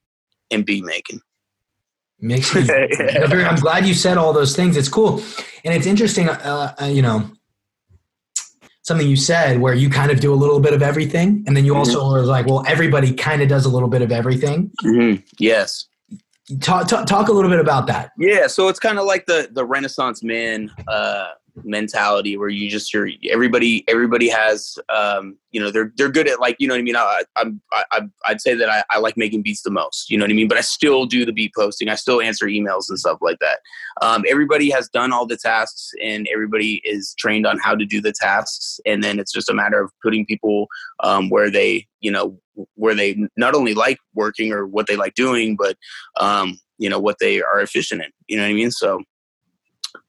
[0.50, 1.20] and beat making
[2.22, 4.76] me, I'm glad you said all those things.
[4.76, 5.22] It's cool,
[5.64, 6.28] and it's interesting.
[6.28, 7.30] Uh, uh, you know,
[8.82, 11.64] something you said where you kind of do a little bit of everything, and then
[11.64, 14.70] you also are like, well, everybody kind of does a little bit of everything.
[14.84, 15.22] Mhm.
[15.38, 15.86] yes
[16.60, 18.10] Talk, talk, talk a little bit about that.
[18.18, 21.28] yeah so it's kind of like the the renaissance man uh
[21.64, 26.40] mentality where you just you're everybody everybody has um you know they're they're good at
[26.40, 26.96] like you know what i mean?
[26.96, 30.24] I i'm I, i'd say that I, I like making beats the most you know
[30.24, 30.48] what i mean?
[30.48, 31.88] But i still do the beat posting.
[31.88, 33.60] I still answer emails and stuff like that.
[34.02, 38.00] Um everybody has done all the tasks and everybody is trained on how to do
[38.00, 38.80] the tasks.
[38.86, 40.68] And then it's just a matter of putting people
[41.02, 42.38] um where they you know
[42.74, 45.76] where they not only like working or what they like doing but
[46.18, 48.70] um you know what they are efficient in you know what i mean?
[48.70, 49.00] So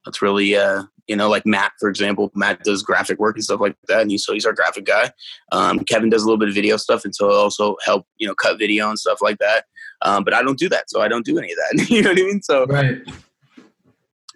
[0.04, 3.60] that's really uh you know like matt for example matt does graphic work and stuff
[3.60, 5.10] like that and he's so he's our graphic guy.
[5.52, 8.26] Um kevin does a little bit of video stuff and so he'll also help you
[8.26, 9.66] know cut video and stuff like that.
[10.00, 11.86] Um but i don't do that so i don't do any of that.
[11.90, 12.40] You know what i mean?
[12.42, 12.96] So Right.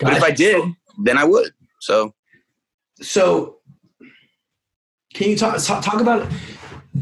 [0.01, 0.63] but if i did
[1.03, 1.53] then i would.
[1.81, 2.13] So
[3.01, 3.57] so
[5.15, 5.57] can you talk
[5.89, 6.31] talk about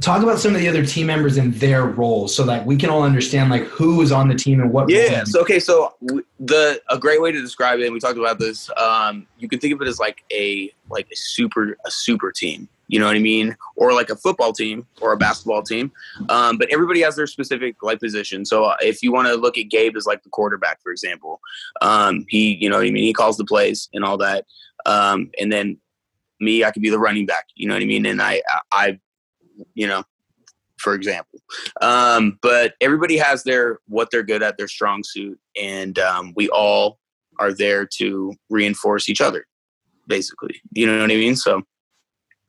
[0.01, 2.91] talk about some of the other team members and their roles so that we can
[2.91, 5.17] all understand like who is on the team and what Yeah.
[5.17, 5.27] role?
[5.27, 5.61] So okay.
[5.61, 5.95] So
[6.41, 8.71] the a great way to describe it, and we talked about this.
[8.77, 12.69] Um, you can think of it as like a like a super a super team.
[12.89, 13.57] You know what I mean?
[13.77, 15.91] Or like a football team or a basketball team.
[16.29, 18.45] Um, but everybody has their specific like position.
[18.45, 21.41] So uh, if you want to look at Gabe as like the quarterback, for example,
[21.81, 24.45] um, he you know what I mean he calls the plays and all that.
[24.87, 25.79] Um, and then
[26.41, 27.47] me, I could be the running back.
[27.55, 28.05] You know what I mean?
[28.07, 28.99] And I I
[29.75, 30.05] you know
[30.79, 31.41] for example.
[31.81, 36.49] Um, but everybody has their what they're good at, their strong suit, and um, we
[36.51, 36.99] all
[37.41, 39.47] are there to reinforce each other,
[40.07, 40.61] basically.
[40.73, 41.37] You know what I mean?
[41.37, 41.63] So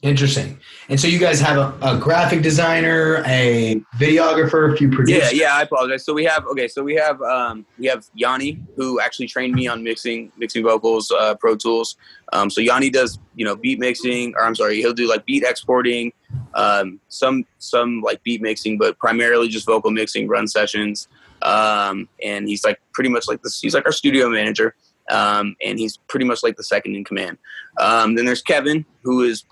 [0.06, 0.60] Interesting.
[0.90, 5.34] And so you guys have a, a, graphic designer, a videographer, a few producers.
[5.34, 5.56] Yeah, yeah.
[5.56, 6.06] I apologize.
[6.06, 6.68] So we have okay.
[6.68, 11.10] So we have um, we have Yanni who actually trained me on mixing mixing vocals,
[11.12, 11.96] uh, Pro Tools.
[12.34, 15.44] Um, so Yanni does you know beat mixing, or I'm sorry, he'll do like beat
[15.44, 16.12] exporting,
[16.56, 21.08] um, some some like beat mixing, but primarily just vocal mixing, run sessions.
[21.42, 23.60] Um, and he's like pretty much like this.
[23.60, 24.76] He's like our studio manager.
[25.12, 27.38] Um, and he's pretty much like the second in command.
[27.80, 29.44] Um, then there's Kevin, who is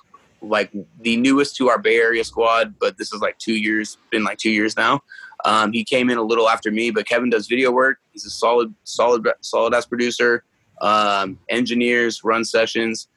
[0.41, 4.23] like the newest to our Bay Area squad, but this is like two years, been
[4.23, 5.03] like two years now.
[5.45, 7.99] Um, he came in a little after me, but Kevin does video work.
[8.13, 10.43] He's a solid, solid, solid ass producer,
[10.81, 13.07] um, engineers, run sessions,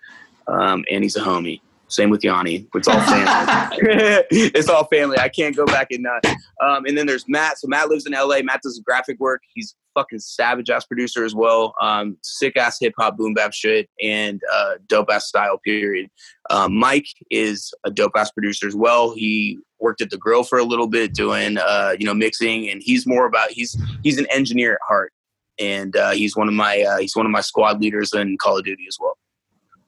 [0.47, 1.61] and he's a homie.
[1.89, 2.67] Same with Yanni.
[2.75, 3.77] It's all family.
[4.31, 5.19] it's all family.
[5.19, 6.27] I can't go back and not.
[6.61, 7.59] Um, and then there's Matt.
[7.59, 8.41] So Matt lives in LA.
[8.43, 9.43] Matt does graphic work.
[9.55, 11.75] He's fucking savage ass producer as well.
[11.81, 15.59] Um, sick ass hip hop boom bap shit and uh, dope ass style.
[15.59, 16.11] Period.
[16.51, 19.15] Um, Mike is a dope ass producer as well.
[19.15, 22.83] He worked at the grill for a little bit doing uh, you know mixing, and
[22.83, 25.13] he's more about he's he's an engineer at heart,
[25.59, 28.59] and uh, he's one of my uh, he's one of my squad leaders in Call
[28.59, 29.17] of Duty as well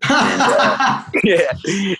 [1.24, 1.52] yeah,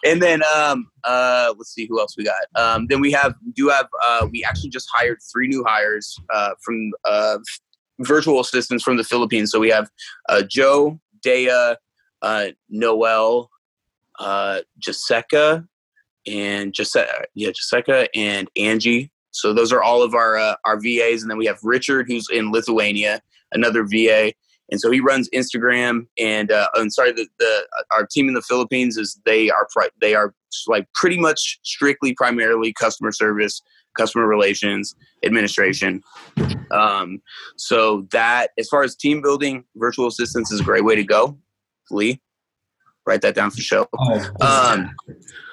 [0.05, 2.45] and then um, uh, let's see who else we got.
[2.55, 6.51] Um, then we have do have uh, we actually just hired three new hires uh,
[6.65, 7.39] from uh,
[8.01, 9.51] virtual assistants from the Philippines.
[9.51, 9.91] So we have
[10.29, 11.75] uh, Joe, Dea,
[12.23, 13.51] uh, Noel,
[14.19, 15.67] uh, Jessica,
[16.27, 19.11] and Jessica, yeah, Jessica and Angie.
[19.31, 22.29] So those are all of our uh, our VAs, and then we have Richard, who's
[22.31, 23.21] in Lithuania,
[23.53, 24.33] another VA
[24.71, 26.07] and so he runs Instagram.
[26.19, 29.91] And uh, I'm sorry, the, the our team in the Philippines is they are pri-
[30.01, 30.35] they are
[30.67, 33.63] like pretty much strictly primarily customer service,
[33.97, 36.03] customer relations, administration.
[36.71, 37.23] Um,
[37.57, 41.39] so that as far as team building, virtual assistants is a great way to go.
[41.91, 42.21] Lee,
[43.07, 43.89] write that down for show.
[43.99, 44.95] Oh, um,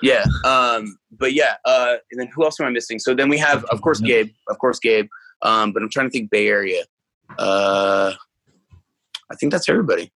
[0.02, 3.00] yeah, um, but yeah, uh, and then who else am I missing?
[3.00, 4.30] So then we have, of course, Gabe.
[4.50, 5.08] Of course, Gabe.
[5.42, 6.84] Um, but I'm trying to think Bay Area.
[7.38, 8.14] Uh,
[9.32, 10.12] I think that's everybody.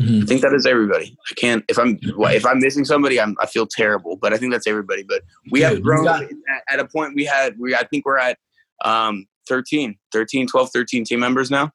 [0.00, 0.22] Mm-hmm.
[0.22, 1.16] I think that is everybody.
[1.30, 4.16] I can't if I'm if I'm missing somebody, I'm I feel terrible.
[4.16, 5.02] But I think that's everybody.
[5.02, 6.30] But we Dude, have grown got- at,
[6.70, 7.14] at, a point.
[7.16, 8.38] We had we I think we're at
[8.84, 11.72] um 13, 13, 12, 13 team members now.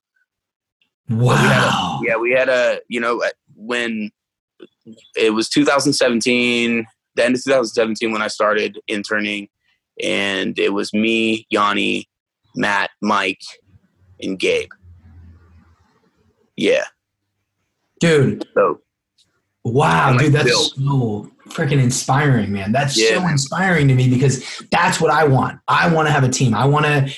[1.09, 1.99] Wow.
[2.01, 3.21] We a, yeah, we had a you know
[3.55, 4.09] when
[5.17, 9.49] it was 2017, the end of 2017 when I started interning,
[10.01, 12.07] and it was me, Yanni,
[12.55, 13.41] Matt, Mike,
[14.21, 14.69] and Gabe
[16.56, 16.84] yeah.
[18.00, 18.48] Dude.
[18.54, 18.82] So,
[19.63, 22.72] wow, dude, that's so freaking inspiring, man.
[22.72, 25.60] That's yeah, so inspiring to me because that's what I want.
[25.68, 26.54] I want to have a team.
[26.54, 27.13] I want to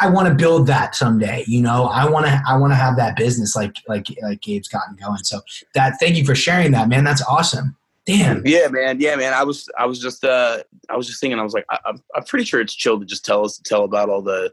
[0.00, 1.44] I want to build that someday.
[1.46, 4.68] You know, I want to I want to have that business like like like Gabe's
[4.68, 5.24] gotten going.
[5.24, 5.40] So
[5.74, 7.04] that thank you for sharing that, man.
[7.04, 7.76] That's awesome.
[8.06, 8.46] Damn.
[8.46, 9.00] Yeah, man.
[9.00, 9.34] Yeah, man.
[9.34, 11.38] I was I was just uh I was just thinking.
[11.38, 13.84] I was like I, I'm I'm pretty sure it's chill to just tell us tell
[13.84, 14.52] about all the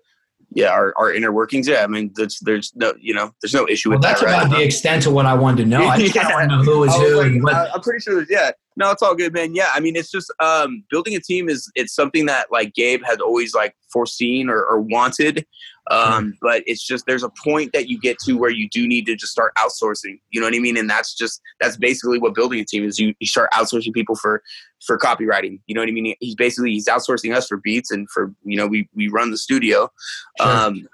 [0.55, 1.67] yeah, our, our inner workings.
[1.67, 4.27] Yeah, I mean, there's there's no you know there's no issue well, with that's that.
[4.27, 4.59] That's about right?
[4.59, 5.83] the extent of what I wanted to know.
[5.83, 6.33] I yeah.
[6.33, 7.21] want to know who is who.
[7.21, 7.73] Like, what...
[7.73, 8.25] I'm pretty sure.
[8.29, 9.55] Yeah, no, it's all good, man.
[9.55, 13.03] Yeah, I mean, it's just um, building a team is it's something that like Gabe
[13.05, 15.45] has always like foreseen or, or wanted.
[15.89, 16.33] Um.
[16.41, 19.15] But it's just there's a point that you get to where you do need to
[19.15, 20.19] just start outsourcing.
[20.31, 20.77] You know what I mean?
[20.77, 22.97] And that's just that's basically what building a team is.
[22.99, 24.41] You, you start outsourcing people for
[24.85, 25.59] for copywriting.
[25.67, 26.15] You know what I mean?
[26.19, 29.37] He's basically he's outsourcing us for beats and for you know we we run the
[29.37, 29.91] studio.
[30.39, 30.49] Sure.
[30.49, 30.87] Um,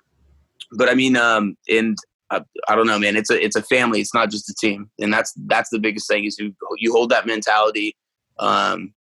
[0.71, 1.97] but I mean, um, and
[2.29, 3.15] I, I, don't know, man.
[3.15, 4.01] It's a it's a family.
[4.01, 7.09] It's not just a team, and that's that's the biggest thing is you you hold
[7.09, 7.95] that mentality.
[8.37, 8.93] Um,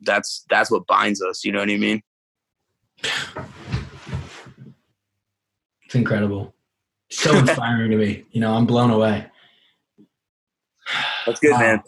[0.00, 1.44] that's that's what binds us.
[1.44, 2.02] You know what I mean?
[5.84, 6.54] It's incredible.
[7.10, 8.24] So inspiring to me.
[8.30, 9.26] You know, I'm blown away.
[11.26, 11.58] That's good, wow.
[11.58, 11.82] man.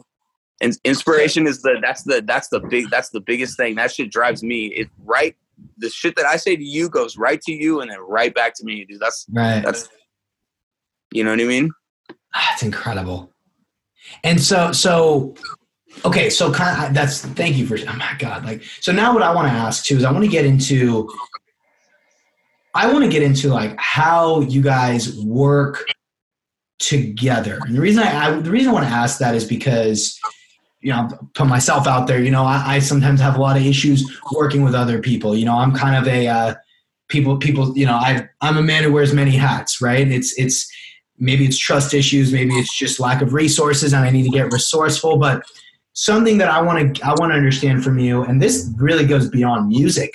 [0.61, 3.75] And inspiration is the that's the that's the big that's the biggest thing.
[3.75, 4.67] That shit drives me.
[4.67, 5.35] It right
[5.79, 8.55] the shit that I say to you goes right to you and then right back
[8.57, 9.01] to me, dude.
[9.01, 9.63] That's right.
[9.65, 9.89] That's
[11.13, 11.71] you know what I mean?
[12.35, 13.33] Ah, that's incredible.
[14.23, 15.35] And so so
[16.05, 19.23] okay, so kind of that's thank you for oh my god, like so now what
[19.23, 21.11] I want to ask too is I want to get into
[22.75, 25.85] I want to get into like how you guys work
[26.79, 27.59] together.
[27.67, 30.19] And the reason I, I the reason I want to ask that is because
[30.85, 32.21] you know, put myself out there.
[32.23, 35.35] You know, I, I, sometimes have a lot of issues working with other people.
[35.35, 36.55] You know, I'm kind of a uh,
[37.09, 37.39] people.
[37.39, 39.81] People, you know, I I'm a man who wears many hats.
[39.81, 40.07] Right?
[40.07, 40.71] It's it's
[41.19, 44.53] maybe it's trust issues, maybe it's just lack of resources, and I need to get
[44.53, 45.17] resourceful.
[45.17, 45.43] But
[45.95, 49.29] something that I want to I want to understand from you, and this really goes
[49.29, 50.13] beyond music,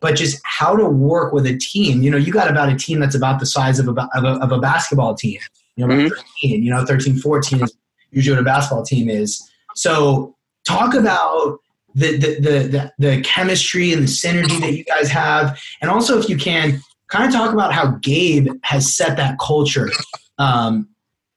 [0.00, 2.02] but just how to work with a team.
[2.02, 4.42] You know, you got about a team that's about the size of a, of a,
[4.42, 5.40] of a basketball team.
[5.76, 6.14] You know, mm-hmm.
[6.42, 7.76] 13, you know, 13, 14 is
[8.12, 9.42] usually what a basketball team is.
[9.74, 11.58] So talk about
[11.94, 15.60] the, the, the, the, the chemistry and the synergy that you guys have.
[15.80, 19.88] And also, if you can, kind of talk about how Gabe has set that culture
[20.38, 20.88] um,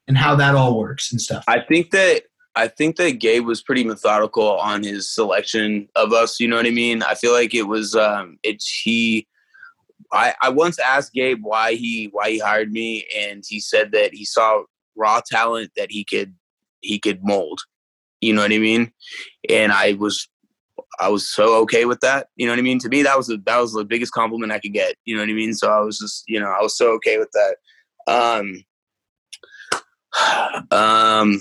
[0.08, 1.44] and how that all works and stuff.
[1.48, 2.24] I think that
[2.58, 6.40] I think that Gabe was pretty methodical on his selection of us.
[6.40, 7.04] You know what I mean?
[7.04, 9.28] I feel like it was um, it's he.
[10.12, 14.16] I, I once asked Gabe why he why he hired me, and he said that
[14.16, 14.64] he saw
[14.96, 16.34] raw talent that he could
[16.82, 17.60] he could mold.
[18.22, 18.92] You know what I mean?
[19.48, 20.28] And I was
[21.00, 22.30] I was so okay with that.
[22.38, 22.80] You know what I mean?
[22.80, 24.96] To me, that was the that was the biggest compliment I could get.
[25.06, 25.54] You know what I mean?
[25.54, 27.56] So I was just you know I was so okay with that.
[28.08, 28.64] Um,
[30.72, 31.40] um,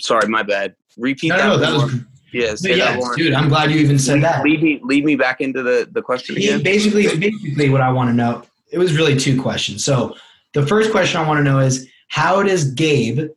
[0.00, 0.74] sorry, my bad.
[0.96, 1.46] Repeat no, that.
[1.46, 1.94] No, that was.
[2.32, 3.32] Yes, yeah, dude.
[3.32, 4.44] I'm glad you even said lead, that.
[4.44, 6.62] Lead me, lead me back into the the question again.
[6.62, 8.42] Basically, basically, what I want to know.
[8.70, 9.82] It was really two questions.
[9.82, 10.14] So
[10.52, 13.30] the first question I want to know is how does Gabe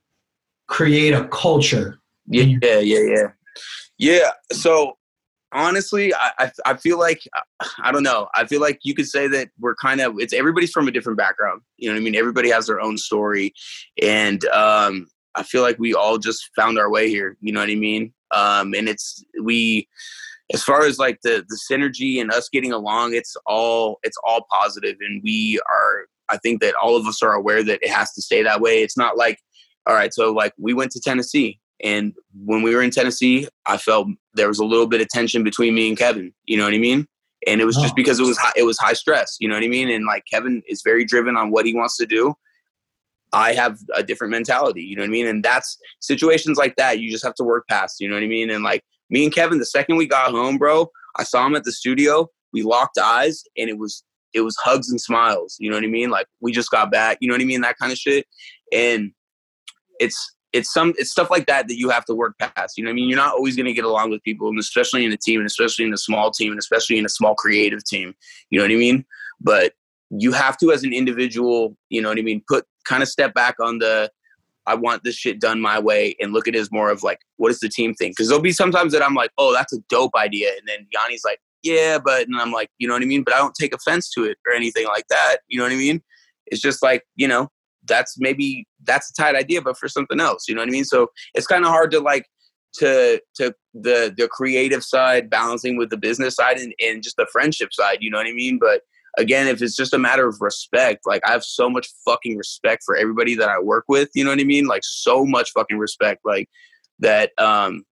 [0.68, 2.00] create a culture?
[2.28, 3.28] Yeah, yeah, yeah, yeah.
[3.98, 4.32] Yeah.
[4.52, 4.98] So
[5.52, 7.22] honestly, I, I feel like
[7.84, 8.28] I don't know.
[8.36, 11.18] I feel like you could say that we're kind of it's everybody's from a different
[11.18, 11.62] background.
[11.78, 12.16] You know what I mean?
[12.16, 13.54] Everybody has their own story,
[14.02, 17.38] and um, I feel like we all just found our way here.
[17.42, 18.14] You know what I mean?
[18.32, 19.88] Um, and it's we
[20.54, 24.46] as far as like the the synergy and us getting along, it's all it's all
[24.52, 26.06] positive, and we are.
[26.30, 28.82] I think that all of us are aware that it has to stay that way.
[28.82, 29.40] It's not like
[29.86, 32.14] all right, so like we went to Tennessee and
[32.46, 35.74] when we were in Tennessee, I felt there was a little bit of tension between
[35.74, 36.34] me and Kevin.
[36.46, 37.08] You know what I mean?
[37.48, 37.82] And it was oh.
[37.82, 39.38] just because it was high, it was high stress.
[39.40, 39.90] You know what I mean?
[39.90, 42.36] And like Kevin is very driven on what he wants to do.
[43.34, 44.84] I have a different mentality.
[44.84, 45.28] You know what I mean?
[45.28, 47.00] And that's situations like that.
[47.00, 48.00] You just have to work past.
[48.00, 48.50] You know what I mean?
[48.50, 51.64] And like me and Kevin, the second we got home, bro, I saw him at
[51.64, 52.30] the studio.
[52.54, 55.56] We locked eyes, and it was it was hugs and smiles.
[55.60, 56.10] You know what I mean?
[56.10, 57.18] Like we just got back.
[57.22, 57.62] You know what I mean?
[57.62, 58.26] That kind of shit.
[58.74, 59.12] And
[60.00, 62.78] it's it's some it's stuff like that that you have to work past.
[62.78, 64.60] You know, what I mean, you're not always going to get along with people, and
[64.60, 67.36] especially in a team, and especially in a small team, and especially in a small
[67.36, 68.14] creative team.
[68.50, 69.06] You know what I mean?
[69.40, 69.74] But
[70.10, 73.34] you have to, as an individual, you know what I mean, put kind of step
[73.34, 74.10] back on the
[74.68, 77.18] I want this shit done my way and look at it as more of like,
[77.38, 78.16] what does the team think?
[78.16, 81.24] Because there'll be sometimes that I'm like, oh, that's a dope idea, and then Yanni's
[81.26, 83.24] like, yeah, but and I'm like, you know what I mean?
[83.24, 85.38] But I don't take offense to it or anything like that.
[85.48, 86.02] You know what I mean?
[86.48, 87.50] It's just like, you know,
[87.88, 90.86] that's maybe that's a tight idea, but for something else, you know what I mean?
[90.86, 92.26] So it's kind of hard to like
[92.76, 97.28] to to the the creative side balancing with the business side and, and just the
[97.32, 98.60] friendship side, you know what I mean?
[98.60, 98.82] But
[99.18, 102.84] again, if it's just a matter of respect, like I have so much fucking respect
[102.86, 104.66] for everybody that I work with, you know what I mean?
[104.66, 106.50] Like so much fucking respect, like
[107.00, 107.32] that.
[107.38, 107.84] Um,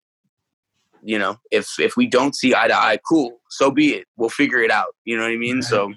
[1.02, 4.06] you know, if if we don't see eye to eye, cool, so be it.
[4.16, 4.94] We'll figure it out.
[5.04, 5.56] You know what I mean?
[5.56, 5.64] Right.
[5.64, 5.92] So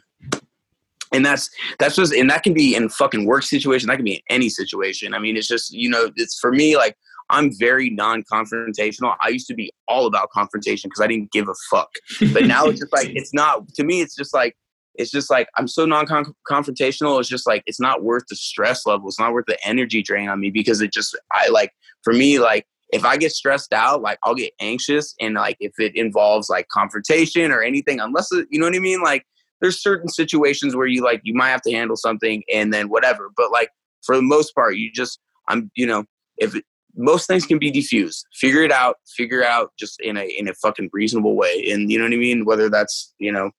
[1.12, 4.16] and that's that's just and that can be in fucking work situation that can be
[4.16, 6.96] in any situation i mean it's just you know it's for me like
[7.30, 11.54] i'm very non-confrontational i used to be all about confrontation because i didn't give a
[11.70, 11.90] fuck
[12.34, 14.56] but now it's just like it's not to me it's just like
[14.96, 19.08] it's just like i'm so non-confrontational it's just like it's not worth the stress level
[19.08, 21.72] it's not worth the energy drain on me because it just i like
[22.04, 25.72] for me like if I get stressed out, like I'll get anxious, and like if
[25.80, 29.26] it involves like confrontation or anything, unless you know what I mean, like
[29.62, 33.30] there's certain situations where you like you might have to handle something and then whatever
[33.38, 33.70] but like
[34.04, 36.04] for the most part you just i'm you know
[36.38, 36.66] if it,
[36.98, 40.54] most things can be diffused figure it out figure out just in a in a
[40.56, 42.44] fucking reasonable way and you know what i mean?
[42.44, 43.52] Whether that's you know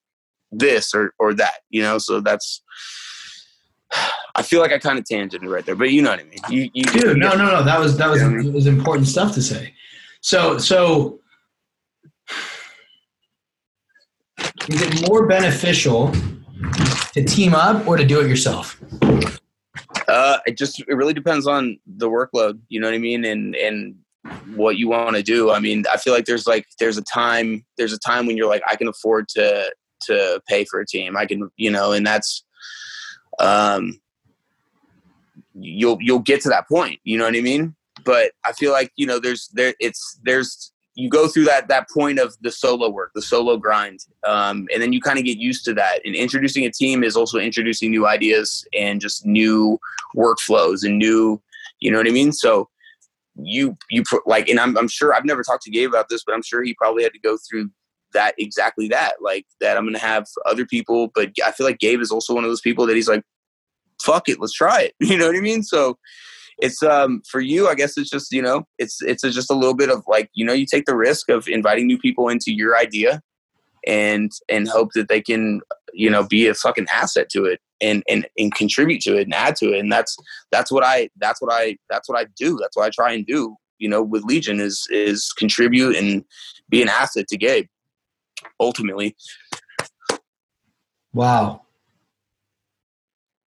[0.52, 2.62] this or or that you know so that's
[4.34, 6.38] I feel like I kind of tangented right there, but you know what I mean.
[6.48, 7.62] You, you Dude, no, no, no.
[7.62, 9.74] That was that was, was important stuff to say.
[10.22, 11.20] So, so
[14.68, 16.12] is it more beneficial
[17.12, 18.80] to team up or to do it yourself?
[20.08, 22.58] Uh, it just it really depends on the workload.
[22.68, 23.96] You know what I mean, and and
[24.54, 25.50] what you want to do.
[25.50, 28.48] I mean, I feel like there's like there's a time there's a time when you're
[28.48, 29.72] like I can afford to
[30.06, 31.16] to pay for a team.
[31.16, 32.44] I can you know, and that's
[33.38, 34.00] um
[35.54, 37.00] you'll you'll get to that point.
[37.04, 37.74] You know what I mean?
[38.04, 41.88] But I feel like you know there's there it's there's you go through that that
[41.88, 45.38] point of the solo work, the solo grind, um, and then you kind of get
[45.38, 46.00] used to that.
[46.04, 49.78] And introducing a team is also introducing new ideas and just new
[50.14, 51.40] workflows and new,
[51.80, 52.32] you know what I mean.
[52.32, 52.68] So
[53.36, 56.34] you you like, and I'm I'm sure I've never talked to Gabe about this, but
[56.34, 57.70] I'm sure he probably had to go through
[58.12, 59.76] that exactly that like that.
[59.76, 62.60] I'm gonna have other people, but I feel like Gabe is also one of those
[62.60, 63.22] people that he's like,
[64.02, 64.94] fuck it, let's try it.
[65.00, 65.62] You know what I mean?
[65.62, 65.98] So
[66.58, 69.74] it's um for you i guess it's just you know it's it's just a little
[69.74, 72.76] bit of like you know you take the risk of inviting new people into your
[72.76, 73.20] idea
[73.86, 75.60] and and hope that they can
[75.92, 79.34] you know be a fucking asset to it and and and contribute to it and
[79.34, 80.16] add to it and that's
[80.50, 83.26] that's what i that's what i that's what i do that's what i try and
[83.26, 86.24] do you know with legion is is contribute and
[86.68, 87.66] be an asset to gabe
[88.60, 89.16] ultimately
[91.14, 91.62] Wow.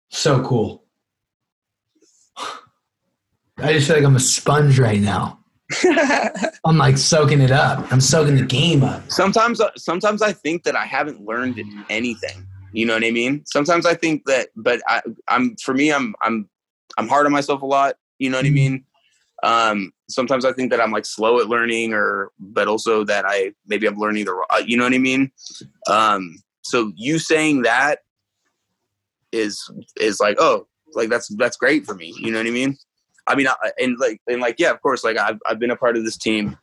[0.09, 0.83] So cool.
[3.57, 5.39] I just feel like I'm a sponge right now.
[6.65, 7.91] I'm like soaking it up.
[7.91, 9.09] I'm soaking the game up.
[9.11, 13.41] sometimes uh, sometimes i think that i haven't learned anything you know what i mean
[13.47, 16.47] sometimes i think that but i i'm for me i'm i'm
[16.99, 18.85] i'm hard on myself a lot you know what i mean
[19.41, 23.51] um sometimes i think that i'm like slow at learning or but also that i
[23.67, 25.31] maybe i'm learning the uh, you know what i mean?
[25.89, 27.99] Um so you saying that
[29.31, 32.77] is is like oh like that's that's great for me you know what i mean?
[33.27, 35.75] I mean I, and like and like yeah of course like i've, I've been a
[35.75, 36.57] part of this team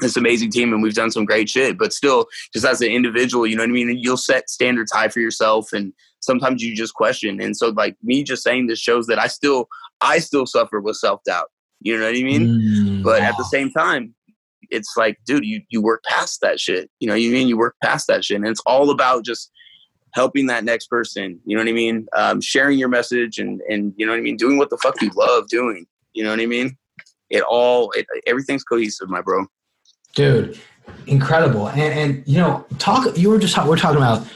[0.00, 3.46] this amazing team and we've done some great shit but still just as an individual
[3.46, 3.88] you know what i mean?
[3.90, 7.96] And you'll set standards high for yourself and sometimes you just question and so like
[8.02, 9.68] me just saying this shows that i still
[10.00, 11.50] i still suffer with self-doubt
[11.84, 12.46] you know what i mean?
[12.48, 14.14] Mm, but at the same time
[14.70, 16.90] it's like dude you you work past that shit.
[16.98, 17.46] You know what you mean?
[17.46, 18.36] You work past that shit.
[18.36, 19.50] And it's all about just
[20.12, 21.38] helping that next person.
[21.44, 22.06] You know what i mean?
[22.16, 24.36] Um, sharing your message and and you know what i mean?
[24.36, 25.86] Doing what the fuck you love doing.
[26.12, 26.76] You know what i mean?
[27.30, 29.46] It all it, everything's cohesive my bro.
[30.14, 30.58] Dude
[31.06, 31.68] incredible.
[31.68, 34.26] And, and you know talk you were just we're talking about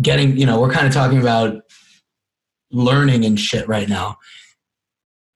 [0.00, 1.62] getting you know we're kind of talking about
[2.70, 4.16] learning and shit right now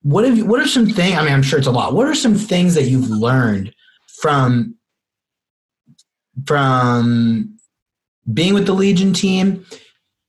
[0.06, 2.06] what have you what are some things i mean i'm sure it's a lot what
[2.06, 3.74] are some things that you've learned
[4.20, 4.76] from
[6.46, 7.58] from
[8.32, 9.66] being with the legion team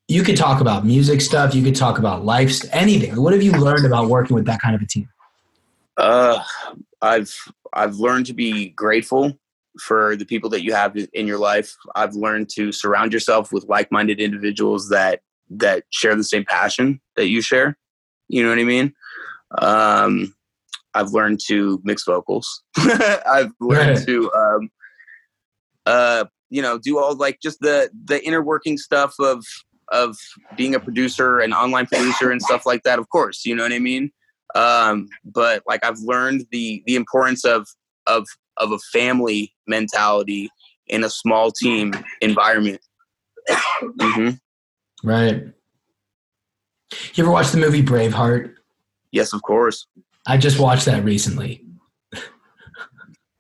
[0.08, 3.52] you could talk about music stuff you could talk about life anything what have you
[3.52, 5.08] learned about working with that kind of a team
[5.98, 6.44] Uh,
[7.02, 7.36] I've
[7.74, 9.38] I've learned to be grateful
[9.80, 11.76] for the people that you have in your life.
[11.96, 17.28] I've learned to surround yourself with like-minded individuals that that share the same passion that
[17.28, 17.78] you share.
[18.28, 18.94] You know what I mean?
[19.60, 20.34] Um,
[20.94, 22.64] I've learned to mix vocals.
[22.78, 24.06] I've learned Right.
[24.06, 24.70] to um,
[25.86, 29.44] uh, you know do all like just the the inner working stuff of
[29.92, 30.18] of
[30.58, 33.00] being a producer and online producer and stuff like that.
[33.00, 34.12] Of course, you know what I mean
[34.56, 37.68] um but like i've learned the the importance of
[38.08, 38.26] of
[38.58, 40.50] of a family mentality
[40.88, 42.80] in a small team environment
[44.02, 44.30] hmm
[45.04, 45.44] right
[47.14, 48.56] you ever watch the movie braveheart
[49.12, 49.88] yes of course
[50.30, 51.64] I just watched that recently.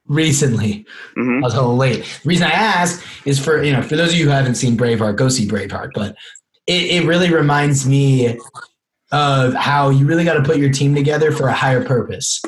[0.07, 0.85] recently.
[1.15, 2.03] hmm I was a little late.
[2.23, 4.77] The reason I ask is for, you know, for those of you who haven't seen
[4.77, 5.91] Braveheart, go see Braveheart.
[5.93, 6.15] But
[6.65, 8.37] it, it really reminds me
[9.11, 12.41] of how you really got to put your team together for a higher purpose.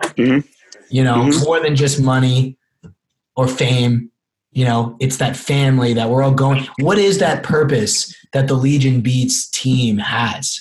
[0.00, 0.44] Mhm.
[0.90, 1.44] You know, Mhm.
[1.44, 2.58] more than just money
[3.34, 4.10] or fame.
[4.52, 6.66] You know, it's that family that we're all going.
[6.80, 10.60] What is that purpose that the Legion Beats team has?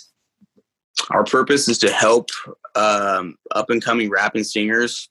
[1.10, 2.30] Our purpose is to help
[2.76, 5.10] um, up and coming rap and singers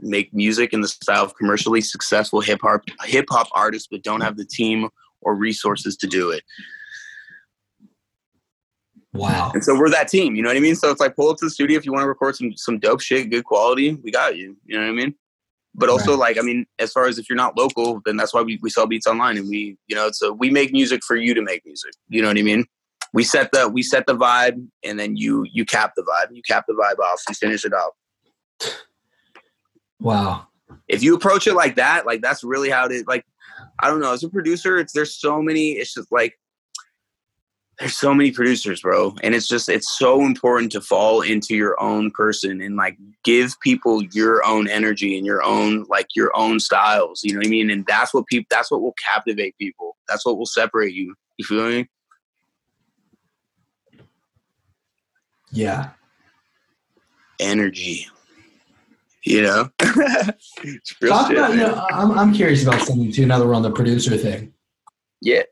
[0.00, 4.20] make music in the style of commercially successful hip hop hip hop artists but don't
[4.20, 4.88] have the team
[5.22, 6.42] or resources to do it
[9.14, 9.50] Wow.
[9.52, 10.76] And so we're that team, you know what I mean?
[10.76, 12.78] So it's like pull up to the studio if you want to record some some
[12.78, 14.56] dope shit, good quality, we got you.
[14.64, 15.14] You know what I mean?
[15.74, 16.20] But also Right.
[16.20, 18.70] like I mean, as far as if you're not local, then that's why we, we
[18.70, 21.64] sell beats online and we you know, so we make music for you to make
[21.64, 21.92] music.
[22.08, 22.64] You know what I mean?
[23.14, 26.34] We set the we set the vibe and then you you cap the vibe.
[26.34, 27.92] You cap the vibe off, you finish it off.
[30.00, 30.46] Wow.
[30.86, 33.04] If you approach it like that, like that's really how it is.
[33.06, 33.24] Like,
[33.80, 36.38] I don't know, as a producer, it's there's so many, it's just like
[37.78, 39.14] there's so many producers, bro.
[39.22, 43.54] And it's just it's so important to fall into your own person and like give
[43.60, 47.22] people your own energy and your own like your own styles.
[47.22, 47.70] You know what I mean?
[47.70, 49.96] And that's what people that's what will captivate people.
[50.08, 51.14] That's what will separate you.
[51.36, 51.88] You feel me?
[55.50, 55.90] Yeah.
[57.40, 58.06] Energy.
[59.24, 59.70] You know?
[59.78, 63.62] Talk shit, about, you know, I'm, I'm curious about something too, now that we're on
[63.62, 64.52] the producer thing.
[65.20, 65.42] Yeah.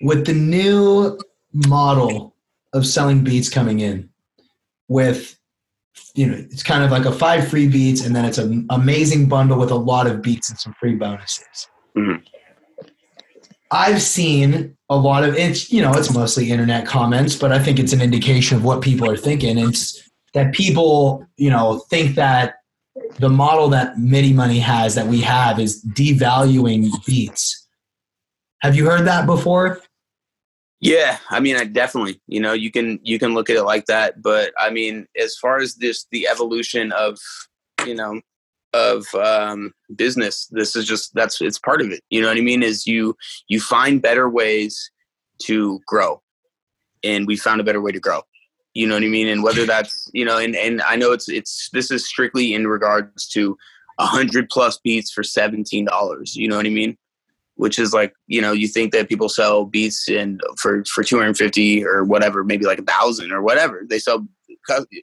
[0.00, 1.18] With the new
[1.52, 2.34] model
[2.72, 4.08] of selling beats coming in,
[4.88, 5.38] with,
[6.14, 9.28] you know, it's kind of like a five free beats and then it's an amazing
[9.28, 11.68] bundle with a lot of beats and some free bonuses.
[11.96, 12.22] Mhm.
[13.72, 17.78] I've seen a lot of it's, you know, it's mostly internet comments, but I think
[17.78, 19.56] it's an indication of what people are thinking.
[19.56, 22.56] It's that people, you know, think that
[23.18, 27.66] the model that MIDI money has that we have is devaluing beats.
[28.60, 29.80] Have you heard that before?
[30.80, 33.86] Yeah, I mean, I definitely, you know, you can you can look at it like
[33.86, 37.18] that, but I mean, as far as this the evolution of,
[37.86, 38.20] you know,
[38.74, 42.02] of um, business, this is just that's it's part of it.
[42.10, 42.62] You know what I mean?
[42.62, 43.16] Is you
[43.48, 44.90] you find better ways
[45.44, 46.22] to grow,
[47.02, 48.22] and we found a better way to grow.
[48.74, 49.28] You know what I mean?
[49.28, 52.66] And whether that's you know, and and I know it's it's this is strictly in
[52.66, 53.56] regards to
[53.98, 56.36] a hundred plus beats for seventeen dollars.
[56.36, 56.96] You know what I mean?
[57.56, 61.84] which is like you know you think that people sell beats and for for 250
[61.84, 64.26] or whatever maybe like a thousand or whatever they sell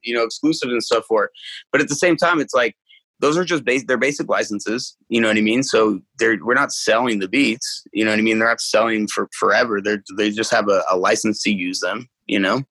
[0.04, 1.30] you know exclusive and stuff for
[1.72, 2.76] but at the same time it's like
[3.20, 5.64] those are just basic they're basic licenses you know what i mean?
[5.64, 8.40] So they're we're not selling the beats you know what i mean?
[8.40, 9.82] They're not selling for forever.
[9.82, 12.64] They're they just have a, a license to use them you know?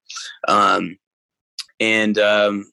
[0.47, 0.99] Um
[1.81, 2.71] and um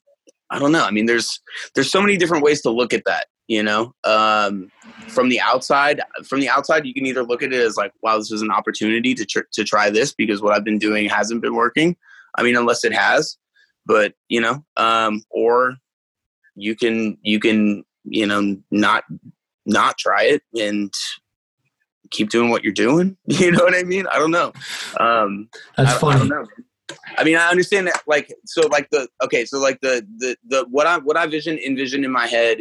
[0.50, 0.84] i don't know.
[0.84, 1.40] I mean there's
[1.74, 3.94] there's so many different ways to look at that you know?
[4.02, 4.72] Um,
[5.08, 8.18] from the outside from the outside you can either look at it as like wow
[8.18, 11.42] this is an opportunity to tr- to try this because what i've been doing hasn't
[11.42, 11.96] been working.
[12.36, 13.38] I mean unless it has
[13.86, 15.76] but you know um, or
[16.56, 19.04] you can you can you know not
[19.64, 20.92] not try it and
[22.10, 23.16] keep doing what you're doing.
[23.26, 24.06] You know what i mean?
[24.08, 24.52] I don't know.
[24.98, 26.30] Um that's I, funny.
[26.32, 26.44] I
[27.18, 30.66] I mean, I understand that, like, so, like the okay, so like the the the
[30.70, 32.58] what I what I vision envision in my head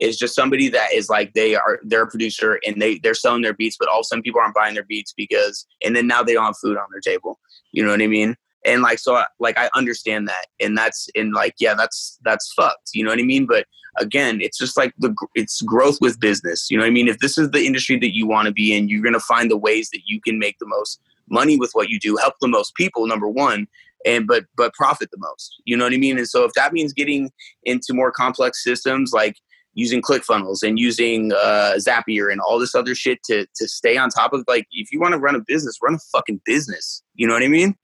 [0.00, 3.42] is just somebody that is like they are they're a producer and they they're selling
[3.42, 6.34] their beats, but all some people aren't buying their beats because and then now they
[6.34, 7.40] don't have food on their table.
[7.72, 8.36] You know what I mean?
[8.64, 12.90] And like so, like I understand that, and that's and like yeah, that's that's fucked.
[12.94, 13.46] You know what I mean?
[13.46, 13.66] But
[13.98, 16.70] again, it's just like the it's growth with business.
[16.70, 17.08] You know what I mean?
[17.08, 19.56] If this is the industry that you want to be in, you're gonna find the
[19.56, 22.74] ways that you can make the most money with what you do, help the most
[22.74, 23.06] people.
[23.06, 23.66] Number one,
[24.04, 25.60] and but but profit the most.
[25.64, 26.18] You know what I mean?
[26.18, 27.30] And so if that means getting
[27.64, 29.36] into more complex systems like
[29.74, 34.08] using ClickFunnels and using uh, Zapier and all this other shit to to stay on
[34.08, 37.02] top of like if you want to run a business, run a fucking business.
[37.14, 37.76] You know what I mean?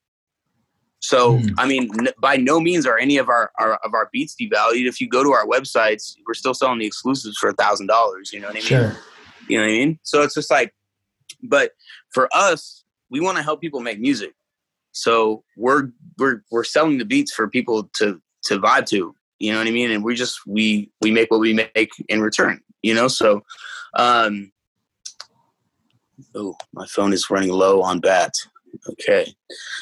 [1.00, 1.54] So mm.
[1.58, 4.86] I mean, n- by no means are any of our, our, of our beats devalued.
[4.86, 8.32] If you go to our websites, we're still selling the exclusives for a thousand dollars.
[8.32, 8.64] You know what I mean?
[8.64, 8.96] Sure.
[9.48, 9.98] You know what I mean?
[10.02, 10.74] So it's just like,
[11.42, 11.72] but
[12.10, 14.34] for us, we want to help people make music.
[14.92, 19.58] So we're we're we're selling the beats for people to to vibe to you know
[19.58, 19.90] what I mean?
[19.90, 23.08] And we just we we make what we make in return, you know.
[23.08, 23.42] So,
[23.96, 24.52] um,
[26.34, 28.34] oh, my phone is running low on bat.
[28.90, 29.34] Okay.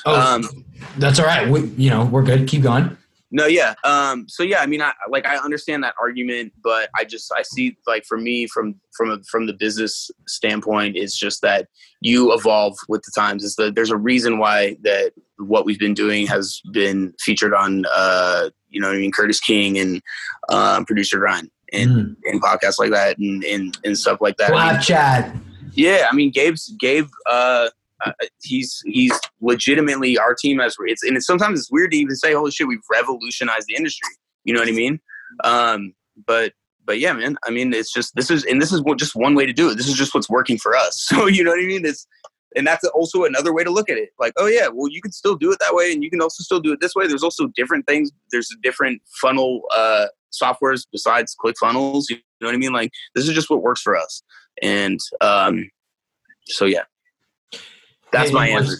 [0.06, 0.64] Oh, um,
[0.98, 1.48] that's all right.
[1.48, 2.48] We, you know, we're good.
[2.48, 2.96] Keep going.
[3.30, 3.74] No, yeah.
[3.84, 7.42] Um, so yeah, I mean, I like I understand that argument, but I just I
[7.42, 11.68] see like for me from from a, from the business standpoint, it's just that
[12.00, 13.44] you evolve with the times.
[13.44, 17.84] Is that there's a reason why that what we've been doing has been featured on
[17.94, 20.00] uh, you know I mean Curtiss King and
[20.48, 22.16] um, producer Grind and mm.
[22.24, 24.52] and podcasts like that and and, and stuff like that.
[24.52, 25.36] Live chat.
[25.72, 27.08] Yeah, I mean Gabe's Gabe.
[27.28, 27.68] Uh,
[28.04, 32.14] uh, he's he's legitimately our team has it's and it's, sometimes it's weird to even
[32.14, 34.08] say holy shit we've revolutionized the industry.
[34.44, 35.00] You know what i mean?
[35.44, 35.94] Um
[36.26, 36.52] but
[36.84, 39.34] but yeah man i mean it's just this is and this is what, just one
[39.34, 39.76] way to do it.
[39.76, 41.08] This is just what's working for us.
[41.16, 41.84] So you know what i mean?
[41.84, 42.06] It's
[42.56, 44.10] and that's also another way to look at it.
[44.18, 46.42] Like oh yeah well you can still do it that way and you can also
[46.42, 47.06] still do it this way.
[47.06, 52.58] There's also different things there's different funnel uh softwares besides clickfunnels you know what i
[52.58, 52.72] mean?
[52.72, 54.22] Like this is just what works for us.
[54.62, 55.68] And um
[56.46, 56.84] so yeah
[58.12, 58.76] that's my answer.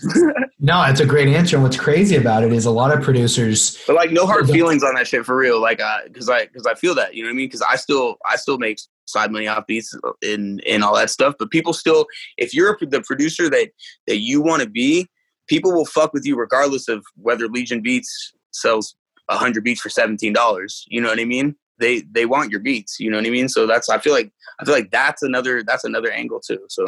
[0.59, 1.57] no, that's a great answer.
[1.57, 4.83] And what's crazy about it is a lot of producers, but like no hard feelings
[4.83, 5.61] on that shit for real.
[5.61, 7.47] Like, uh, because I because I, I feel that you know what I mean.
[7.47, 11.11] Because I still I still make side money off beats uh, and and all that
[11.11, 11.35] stuff.
[11.39, 12.07] But people still,
[12.37, 13.71] if you're the producer that
[14.07, 15.09] that you want to be,
[15.49, 18.97] people will fuck with you regardless of whether Legion Beats sells
[19.31, 20.85] hundred beats for seventeen dollars.
[20.89, 21.55] You know what I mean?
[21.79, 22.99] They they want your beats.
[22.99, 23.49] You know what I mean?
[23.49, 26.65] So that's I feel like I feel like that's another that's another angle too.
[26.69, 26.87] So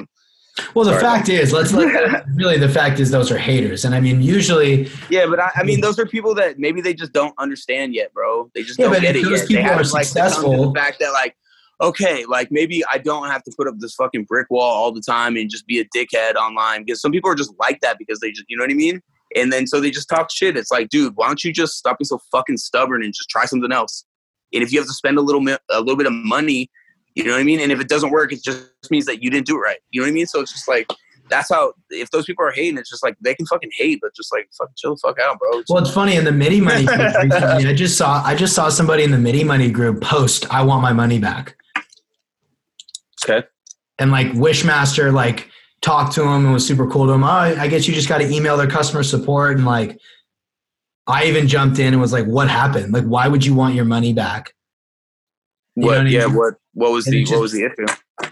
[0.75, 1.03] well, the Sorry.
[1.03, 4.91] fact is, let's let really the fact is those are haters, and I mean usually.
[5.09, 8.13] Yeah, but I, I, mean those are people that maybe they just don't understand yet,
[8.13, 8.51] bro.
[8.55, 9.49] They just yeah, don't get it yet.
[9.49, 10.73] People they are like, successful.
[10.73, 11.37] The fact that like,
[11.81, 15.03] okay, like maybe I don't have to put up this fucking brick wall all the
[15.03, 18.21] time and just be a dickhead online because some people are just like that because
[18.21, 19.01] they just, you know what I mean?
[19.37, 20.57] And then so they just talk shit.
[20.57, 23.45] It's like, dude, why don't you just stop being so fucking stubborn and just try
[23.45, 24.05] something else?
[24.53, 26.71] And if you have to spend a little a little bit of money
[27.15, 27.61] you know what I mean?
[27.61, 29.79] And if it doesn't work, it just means that you didn't do it right.
[29.91, 30.27] You know what I mean?
[30.27, 30.87] So it's just like
[31.31, 34.15] that's how if those people are hating, it's just like they can fucking hate, but
[34.15, 35.63] just like fucking chill the fuck out, bro.
[35.69, 36.87] Well, it's funny in the MIDI money
[37.23, 40.63] recently, I just saw I just saw somebody in the MIDI money group post, "I
[40.63, 41.57] want my money back."
[43.25, 43.47] Okay.
[43.99, 45.51] And like Wishmaster, like
[45.83, 47.25] talked to him and was super cool to him.
[47.25, 49.99] Oh, I guess you just got to email their customer support and like.
[51.07, 52.93] I even jumped in and was like, "What happened?
[52.93, 54.55] Like, why would you want your money back?"
[55.77, 56.11] You what?
[56.11, 56.27] Yeah.
[56.27, 56.37] Mean?
[56.37, 56.55] What?
[56.75, 57.87] What was and the just, What was the issue?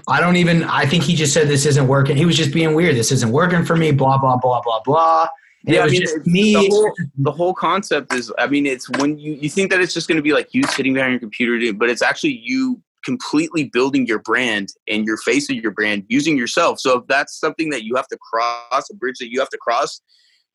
[0.09, 0.65] I don't even.
[0.65, 2.17] I think he just said this isn't working.
[2.17, 2.97] He was just being weird.
[2.97, 3.93] This isn't working for me.
[3.93, 5.29] Blah blah blah blah blah.
[5.67, 6.53] And yeah, it I mean, just me.
[6.55, 9.93] The whole, the whole concept is, I mean, it's when you, you think that it's
[9.93, 13.65] just going to be like you sitting behind your computer, but it's actually you completely
[13.65, 16.79] building your brand and your face of your brand using yourself.
[16.79, 19.59] So if that's something that you have to cross, a bridge that you have to
[19.59, 20.01] cross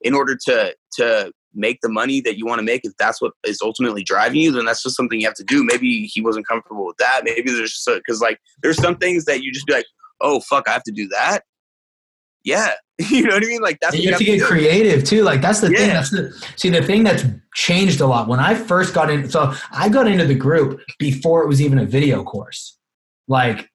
[0.02, 3.34] in order to to make the money that you want to make, if that's what
[3.46, 5.64] is ultimately driving you, then that's just something you have to do.
[5.64, 7.22] Maybe he wasn't comfortable with that.
[7.24, 9.86] Maybe there's because like there's some things that you just be like,
[10.22, 11.44] oh fuck, I have to do that.
[12.44, 13.62] Yeah, you know what I mean.
[13.62, 15.24] Like that's And what you have to get creative too.
[15.24, 15.90] Like that's the thing.
[15.90, 17.24] That's the see the thing that's
[17.56, 18.28] changed a lot.
[18.28, 21.80] When I first got in, so I got into the group before it was even
[21.80, 22.78] a video course.
[23.28, 23.70] Like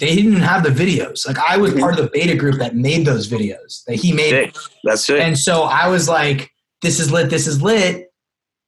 [0.00, 1.26] they didn't have the videos.
[1.26, 3.84] Like I was part of the beta group that made those videos.
[3.84, 4.56] That he made Sick.
[4.84, 5.20] That's it.
[5.20, 6.50] And so I was like,
[6.82, 8.12] this is lit, this is lit.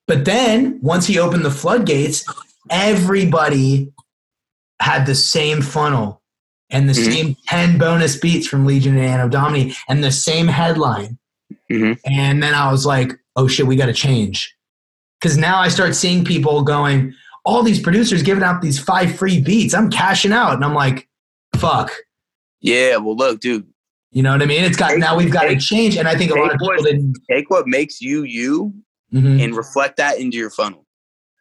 [0.07, 2.25] But then once he opened the floodgates,
[2.71, 3.93] everybody
[4.81, 6.23] had the same funnel
[6.71, 7.13] and the Mhm.
[7.13, 11.19] same 10 bonus beats from Legion and Anno Domini and the same headline.
[11.71, 11.99] Mhm.
[12.05, 14.55] And then I was like, oh shit, we got to change.
[15.21, 19.41] Because now I start seeing people going, all these producers giving out these five free
[19.41, 19.75] beats.
[19.75, 20.55] I'm cashing out.
[20.55, 21.09] And I'm like,
[21.57, 21.93] fuck.
[22.61, 23.67] Yeah, well, look, dude,
[24.13, 24.65] You know what I mean?
[24.65, 25.97] It's got Take- now we've got to change.
[25.97, 27.19] And I think a lot of take what- people didn't.
[27.31, 28.75] take what makes you you
[29.13, 29.43] Mhm.
[29.43, 30.87] and reflect that into your funnel.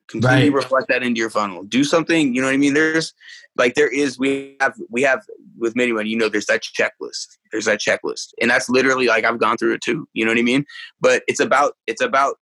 [0.07, 0.53] Completely Right.
[0.53, 1.63] reflect that into your funnel.
[1.63, 2.73] Do something, you know what I mean?
[2.73, 3.13] There's
[3.57, 5.23] like there is we have we have
[5.57, 6.07] with many one.
[6.07, 7.37] you know, there's that checklist.
[7.51, 8.29] There's that checklist.
[8.41, 10.07] And that's literally like I've gone through it too.
[10.13, 10.65] You know what I mean?
[10.99, 12.37] But it's about it's about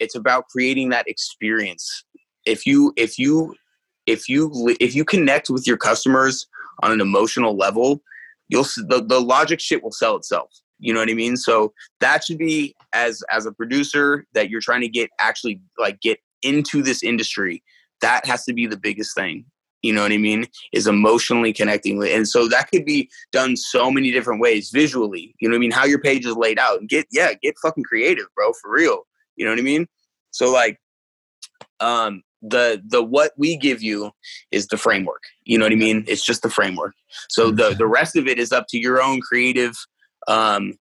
[0.00, 2.04] it's about creating that experience.
[2.44, 3.54] If you if you
[4.06, 6.46] if you if you connect with your customers
[6.82, 8.02] on an emotional level,
[8.48, 10.50] you'll s- the, the logic shit will sell itself.
[10.78, 11.36] You know what I mean?
[11.36, 16.00] So that should be as as a producer that you're trying to get actually like
[16.00, 17.62] get into this industry.
[18.00, 19.46] That has to be the biggest thing.
[19.82, 20.46] You know what I mean?
[20.72, 25.34] Is emotionally connecting with, and so that could be done so many different ways visually.
[25.40, 25.70] You know what I mean?
[25.70, 29.06] How your page is laid out, and get yeah, get fucking creative, bro, for real.
[29.36, 29.86] You know what I mean?
[30.30, 30.78] So like,
[31.80, 34.10] um, the the what we give you
[34.50, 35.22] is the framework.
[35.44, 36.04] You know what I mean?
[36.06, 36.94] It's just the framework.
[37.28, 39.74] So the the rest of it is up to your own creative,
[40.28, 40.74] um,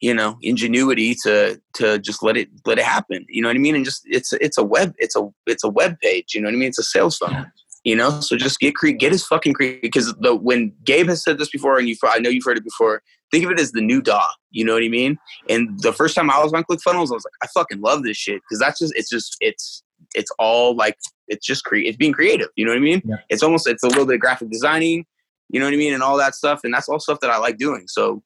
[0.00, 3.26] you know, ingenuity to to just let it let it happen.
[3.28, 3.74] You know what I mean?
[3.74, 6.34] And just it's it's a web it's a it's a web page.
[6.34, 6.68] You know what I mean?
[6.68, 7.44] It's a sales funnel.
[7.84, 11.22] You know, so just get cre- get his fucking creative because the when Gabe has
[11.22, 13.02] said this before, and you I know you've heard it before.
[13.30, 14.26] Think of it as the new DAW.
[14.50, 15.18] You know what I mean?
[15.50, 18.16] And the first time I was on ClickFunnels, I was like, I fucking love this
[18.16, 19.82] shit because that's just it's just it's
[20.14, 20.96] it's all like
[21.28, 22.48] it's just cre- it's being creative.
[22.56, 23.02] You know what I mean?
[23.04, 23.16] Yeah.
[23.28, 25.06] It's almost it's a little bit of graphic designing.
[25.50, 25.94] You know what I mean?
[25.94, 27.84] And all that stuff, and that's all stuff that I like doing.
[27.88, 28.22] So,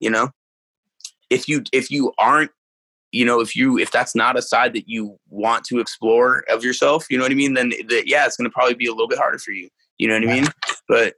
[0.00, 0.30] you know,
[1.30, 2.50] if you if you aren't
[3.12, 6.64] you know if you if that's not a side that you want to explore of
[6.64, 8.90] yourself you know what i mean then that yeah it's going to probably be a
[8.90, 9.68] little bit harder for you
[9.98, 10.46] you know what i mean
[10.88, 11.14] but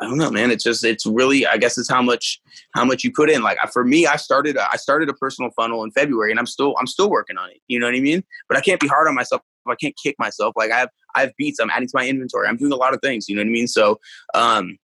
[0.00, 0.50] i don't know man.
[0.50, 2.40] It's just it's really i guess it's how much
[2.74, 3.42] how much you put in.
[3.42, 6.46] Like for me i started a, i started a personal funnel in february and i'm
[6.46, 7.58] still i'm still working on it.
[7.68, 8.22] You know what i mean?
[8.48, 9.42] But i can't be hard on myself.
[9.66, 10.54] I can't kick myself.
[10.56, 11.58] Like i have i have beats.
[11.60, 12.48] I'm adding to my inventory.
[12.48, 13.28] I'm doing a lot of things.
[13.28, 13.68] You know what i mean?
[13.68, 13.98] So
[14.34, 14.78] um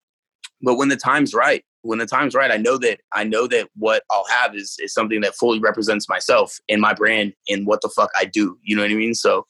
[0.62, 3.68] but when the time's right when the time's right i know that i know that
[3.76, 7.82] what i'll have is is something that fully represents myself and my brand and what
[7.82, 8.58] the fuck i do.
[8.64, 9.14] You know what i mean?
[9.14, 9.46] So.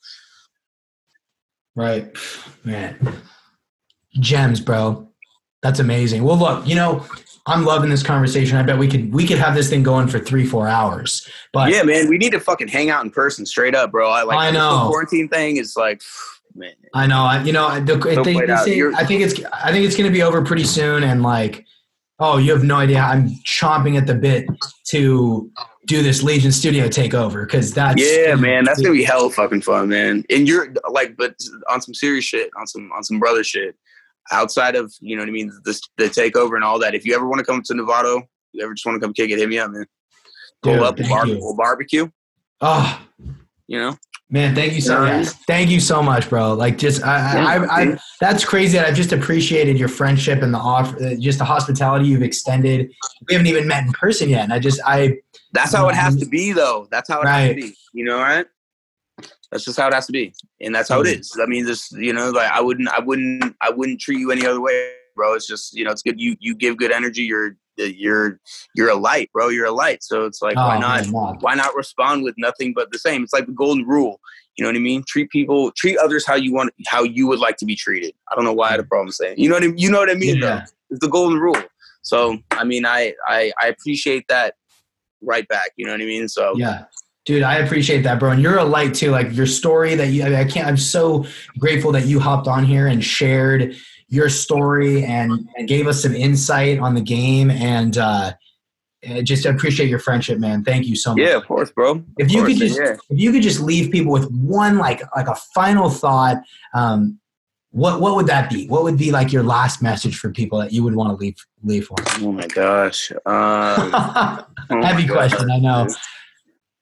[1.76, 2.16] Right.
[2.62, 3.20] Man.
[4.20, 5.08] Gems, bro.
[5.64, 6.22] That's amazing.
[6.22, 7.06] Well, look, you know,
[7.46, 8.58] I'm loving this conversation.
[8.58, 11.26] I bet we could we could have this thing going for three, four hours.
[11.54, 14.22] But yeah man we need to fucking hang out in person straight up bro i
[14.22, 14.88] like I know.
[14.88, 16.02] quarantine thing is like
[16.54, 19.22] man I know, I, you know, I, the, So they, played they say, I think
[19.22, 21.02] it's I think it's going to be over pretty soon.
[21.02, 21.64] And like,
[22.20, 23.00] oh, you have no idea.
[23.00, 24.46] I'm chomping at the bit
[24.90, 25.50] to
[25.86, 29.88] do this Legion Studio takeover because that's yeah man that's gonna be hell fucking fun
[29.88, 31.36] man and you're like but
[31.68, 33.76] on some serious shit on some on some brother shit
[34.32, 37.14] outside of you know what i mean the, the takeover and all that if you
[37.14, 38.22] ever want to come to Novato,
[38.52, 39.86] you ever just want to come kick it hit me up man
[40.62, 42.08] pull Dude, up we'll, bar- we'll barbecue
[42.60, 43.00] Oh,
[43.66, 43.96] you know
[44.30, 45.28] Man, thank you so You know what I much.
[45.46, 46.54] Thank you so much, bro.
[46.54, 48.78] Like, just I, I, I, I, that's crazy.
[48.78, 52.90] That I've just appreciated your friendship and the offer, uh, just the hospitality you've extended.
[53.28, 55.18] We haven't even met in person yet, and I just, I,
[55.52, 56.88] That's how it has to be, though.
[56.90, 57.54] That's how it has Right.
[57.54, 57.76] to be.
[57.92, 58.46] You know, right?
[59.50, 61.42] That's just how it has to be, and that's how it Mhm.
[61.42, 64.44] I mean, just you know, like I wouldn't, I wouldn't, I wouldn't treat you any
[64.46, 65.34] other way, bro.
[65.34, 66.20] It's just you know, it's good.
[66.20, 67.22] You you give good energy.
[67.22, 68.40] You're you're
[68.74, 69.48] you're a light, bro.
[69.48, 70.02] You're a light.
[70.02, 71.08] So it's like, why oh, not?
[71.08, 71.36] man.
[71.40, 73.22] Why not respond with nothing but the same?
[73.22, 74.20] It's like the golden rule.
[74.56, 75.02] You know what I mean?
[75.06, 78.14] Treat people, treat others how you want, how you would like to be treated.
[78.30, 79.36] I don't know why I had a problem saying.
[79.38, 79.78] You know what I mean?
[79.78, 80.40] You know what I mean?
[80.40, 80.62] though?
[80.90, 81.60] It's the golden rule.
[82.02, 84.54] So I mean, I I I appreciate that
[85.22, 85.70] right back.
[85.76, 86.28] You know what I mean?
[86.28, 86.84] So Yeah.
[87.24, 88.30] Dude, I appreciate that, bro.
[88.32, 89.10] And you're a light too.
[89.10, 91.26] Like your story that you, I, mean, I can't, I'm so
[91.58, 93.74] grateful that you hopped on here and shared
[94.08, 97.50] your story and, and gave us some insight on the game.
[97.50, 98.34] And, uh,
[99.22, 100.64] just appreciate your friendship, man.
[100.64, 101.20] Thank you so much.
[101.20, 102.02] Yeah, of course, bro.
[102.18, 102.96] If Of you course, could just yeah.
[103.10, 106.38] if you could just leave people with one like like a final thought,
[106.74, 107.18] um,
[107.70, 108.66] what what would that be?
[108.68, 111.36] What would be like your last message for people that you would want to leave
[111.62, 111.96] leave for?
[112.20, 113.10] Oh my gosh.
[113.10, 115.32] Um, oh my Heavy gosh.
[115.32, 115.86] question, I know.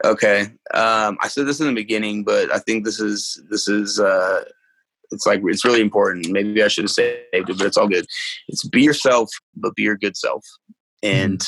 [0.04, 0.42] Okay.
[0.74, 4.42] Um, I said this in the beginning, but I think this is this is uh,
[5.12, 6.30] it's like it's really important.
[6.30, 8.06] Maybe I should have saved it, but it's all good.
[8.48, 10.44] It's be yourself, but be your good self.
[11.02, 11.42] And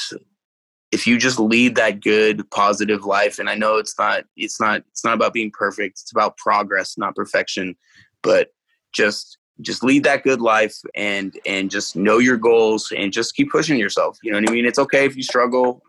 [0.93, 4.83] if you just lead that good, positive life, and I know it's not it's not
[4.91, 6.01] it's not about being perfect.
[6.03, 7.77] It's about progress, not perfection.
[8.23, 8.51] But
[8.93, 13.51] just just lead that good life and and just know your goals and just keep
[13.51, 15.81] pushing yourself you know what i mean it's okay if you struggle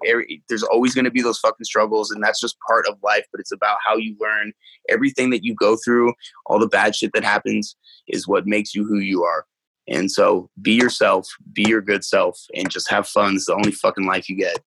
[0.48, 3.40] there's always going to be those fucking struggles and that's just part of life but
[3.40, 4.54] it's about how you learn
[4.90, 6.14] everything that you go through
[6.46, 7.76] all the bad shit that happens
[8.08, 9.46] is what makes you who you are
[9.88, 13.72] and so be yourself be your good self and just have fun it's the only
[13.72, 14.60] fucking life you get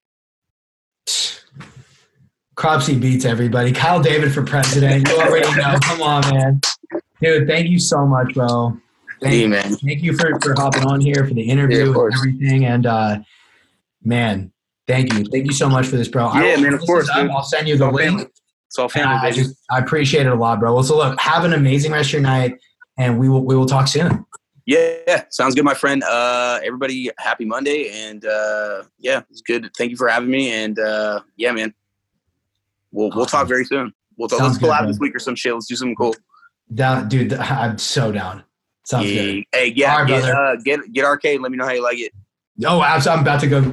[2.57, 3.71] KROPSi beats everybody.
[3.71, 5.09] Kyle David for president.
[5.09, 5.79] You already know.
[5.81, 6.61] Come on, man.
[7.23, 8.77] Dude, thank you so much, bro.
[9.21, 12.15] Thank, hey man thank you for, for hopping on here for the interview of and
[12.15, 12.65] everything.
[12.65, 13.19] And uh,
[14.03, 14.53] man,
[14.87, 15.25] thank you.
[15.25, 16.27] Thank you so much for this, bro.
[16.27, 17.31] I Yeah, man, of course, dude.
[17.31, 18.11] I'll send you it's the link.
[18.11, 18.31] family
[18.69, 20.75] it's all family I, I just I appreciate it a lot, bro.
[20.75, 22.59] Well, so look, have an amazing rest of your night,
[22.99, 24.25] and we will we will talk soon.
[24.67, 26.03] Yeah, sounds good, my friend.
[26.03, 29.71] Uh, everybody, happy Monday, and uh, yeah, it's good.
[29.79, 31.73] Thank you for having me, and uh, yeah, man,
[32.93, 33.95] we'll we'll talk very soon.
[34.19, 35.55] We'll talk, Sounds let's collab good, this week or some shit.
[35.55, 36.15] Let's do something cool.
[36.75, 37.33] Down, dude.
[37.33, 38.45] I'm so down.
[38.89, 39.23] Sounds Yeah.
[39.23, 39.45] good.
[39.53, 41.41] Hey, yeah, right, get, uh, get get arcade.
[41.43, 42.13] Let me know how you like it.
[42.67, 43.19] Oh, absolutely.
[43.19, 43.73] I'm about to go.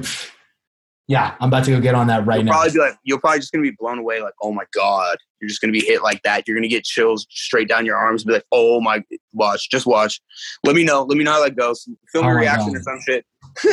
[1.08, 2.52] Yeah, I'm about to go get on that right You'll now.
[2.52, 4.20] probably be like, you're probably just gonna be blown away.
[4.20, 6.46] Like, oh my god, you're just gonna be hit like that.
[6.46, 8.24] You're gonna get chills straight down your arms.
[8.24, 9.02] Be like, oh my,
[9.32, 10.20] watch, just watch.
[10.64, 11.04] Let me know.
[11.04, 11.88] Let me know how that goes.
[12.12, 12.76] Film your reaction God.
[12.76, 13.24] or some shit.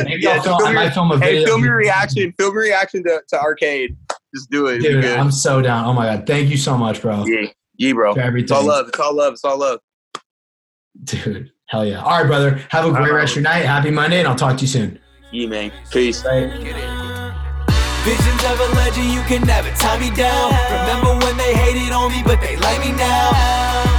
[0.05, 1.39] Maybe Yeah, I'll film, film I your- might film a video.
[1.39, 2.33] Hey, film your reaction.
[2.37, 3.97] Film your reaction to, to arcade.
[4.35, 4.79] Just do it.
[4.79, 5.03] Dude.
[5.03, 5.85] I'm so down.
[5.85, 7.25] Oh my god, thank you so much, bro.
[7.25, 8.13] Yeah, yeah, bro.
[8.13, 8.43] For everything.
[8.45, 8.87] It's all love.
[8.89, 9.33] It's all love.
[9.33, 9.79] It's all love.
[11.03, 12.01] Dude, hell yeah.
[12.01, 12.61] All right, brother.
[12.69, 13.13] Have a great All right.
[13.13, 13.65] rest of your night.
[13.65, 14.99] Happy Monday, and I'll talk to you soon.
[15.31, 15.71] Yeah, man.
[15.89, 16.21] Peace.
[16.21, 16.51] Bye.
[18.03, 20.51] Visions of a legend, you can never tie me down.
[20.69, 23.31] Remember when they hated on me, but they like me now.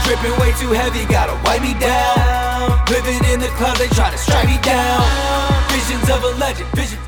[0.04, 2.20] Dripping way too heavy, gotta wipe me down.
[2.90, 5.02] Living in the club, they try to strike me down.
[5.72, 6.98] Visions of a legend, vision.